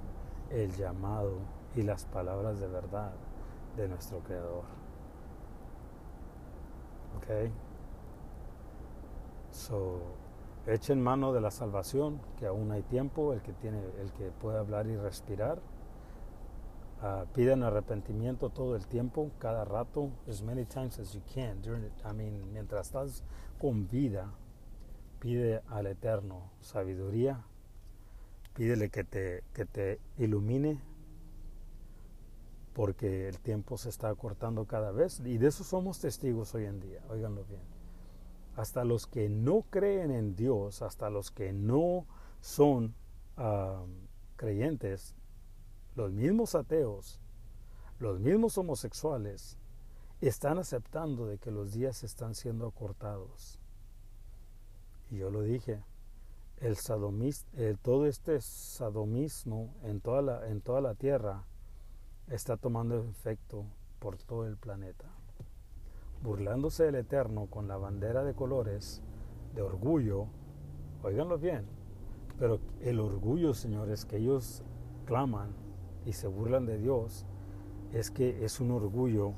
[0.50, 1.38] el llamado
[1.74, 3.12] y las palabras de verdad
[3.76, 4.64] de nuestro Creador.
[7.16, 7.50] ¿Ok?
[9.50, 10.00] So,
[10.66, 14.58] echen mano de la salvación, que aún hay tiempo, el que, tiene, el que puede
[14.58, 15.60] hablar y respirar.
[17.02, 21.60] Uh, piden arrepentimiento todo el tiempo, cada rato, as many times as you can.
[21.60, 23.24] During I mean, mientras estás
[23.60, 24.32] con vida,
[25.18, 27.44] pide al Eterno sabiduría,
[28.54, 30.80] Pídele que te, que te ilumine
[32.74, 36.80] porque el tiempo se está acortando cada vez y de eso somos testigos hoy en
[36.80, 37.62] día, óiganlo bien.
[38.56, 42.06] Hasta los que no creen en Dios, hasta los que no
[42.40, 42.94] son
[44.36, 45.14] creyentes,
[45.94, 47.20] los mismos ateos,
[47.98, 49.58] los mismos homosexuales,
[50.20, 53.58] están aceptando de que los días están siendo acortados.
[55.10, 55.82] Y yo lo dije,
[56.62, 56.76] el
[57.54, 61.42] eh, todo este sadomismo en toda, la, en toda la tierra
[62.28, 63.64] está tomando efecto
[63.98, 65.06] por todo el planeta.
[66.22, 69.02] Burlándose del Eterno con la bandera de colores,
[69.56, 70.26] de orgullo,
[71.02, 71.66] oiganlo bien,
[72.38, 74.62] pero el orgullo, señores, que ellos
[75.04, 75.50] claman
[76.06, 77.26] y se burlan de Dios,
[77.92, 79.32] es que es un orgullo,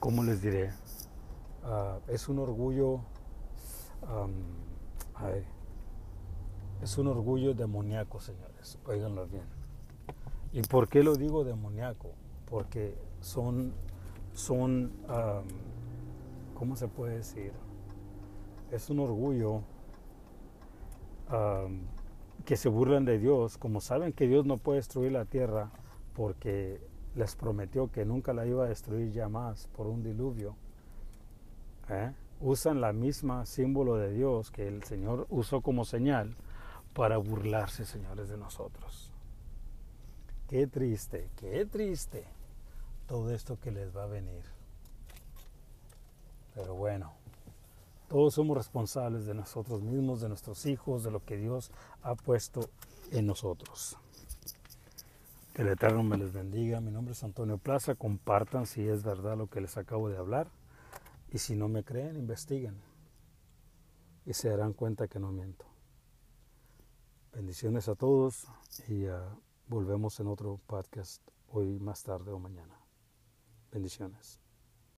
[0.00, 0.70] ¿cómo les diré?
[1.62, 3.02] Ah, es un orgullo
[6.82, 8.78] es un orgullo demoníaco, señores.
[8.86, 9.44] Óiganlo bien.
[10.52, 12.10] ¿Y por qué lo digo demoníaco?
[12.46, 13.72] Porque son,
[14.32, 14.92] son,
[16.54, 17.52] ¿cómo se puede decir?
[18.70, 19.62] Es un orgullo
[22.44, 25.70] que se burlan de Dios, como saben que Dios no puede destruir la tierra
[26.14, 26.80] porque
[27.14, 30.56] les prometió que nunca la iba a destruir ya más por un diluvio.
[31.88, 32.12] ¿eh?
[32.40, 36.36] Usan la misma símbolo de Dios que el Señor usó como señal
[36.94, 39.12] para burlarse, señores, de nosotros.
[40.48, 42.24] Qué triste, qué triste
[43.06, 44.42] todo esto que les va a venir.
[46.54, 47.12] Pero bueno,
[48.08, 51.70] todos somos responsables de nosotros mismos, de nuestros hijos, de lo que Dios
[52.02, 52.70] ha puesto
[53.12, 53.96] en nosotros.
[55.54, 56.80] Que el Eterno me les bendiga.
[56.80, 57.94] Mi nombre es Antonio Plaza.
[57.94, 60.48] Compartan si es verdad lo que les acabo de hablar.
[61.32, 62.80] Y si no me creen, investiguen.
[64.26, 65.64] Y se darán cuenta que no miento.
[67.32, 68.48] Bendiciones a todos
[68.88, 72.76] y ah, volvemos en otro podcast hoy más tarde o mañana.
[73.70, 74.39] Bendiciones.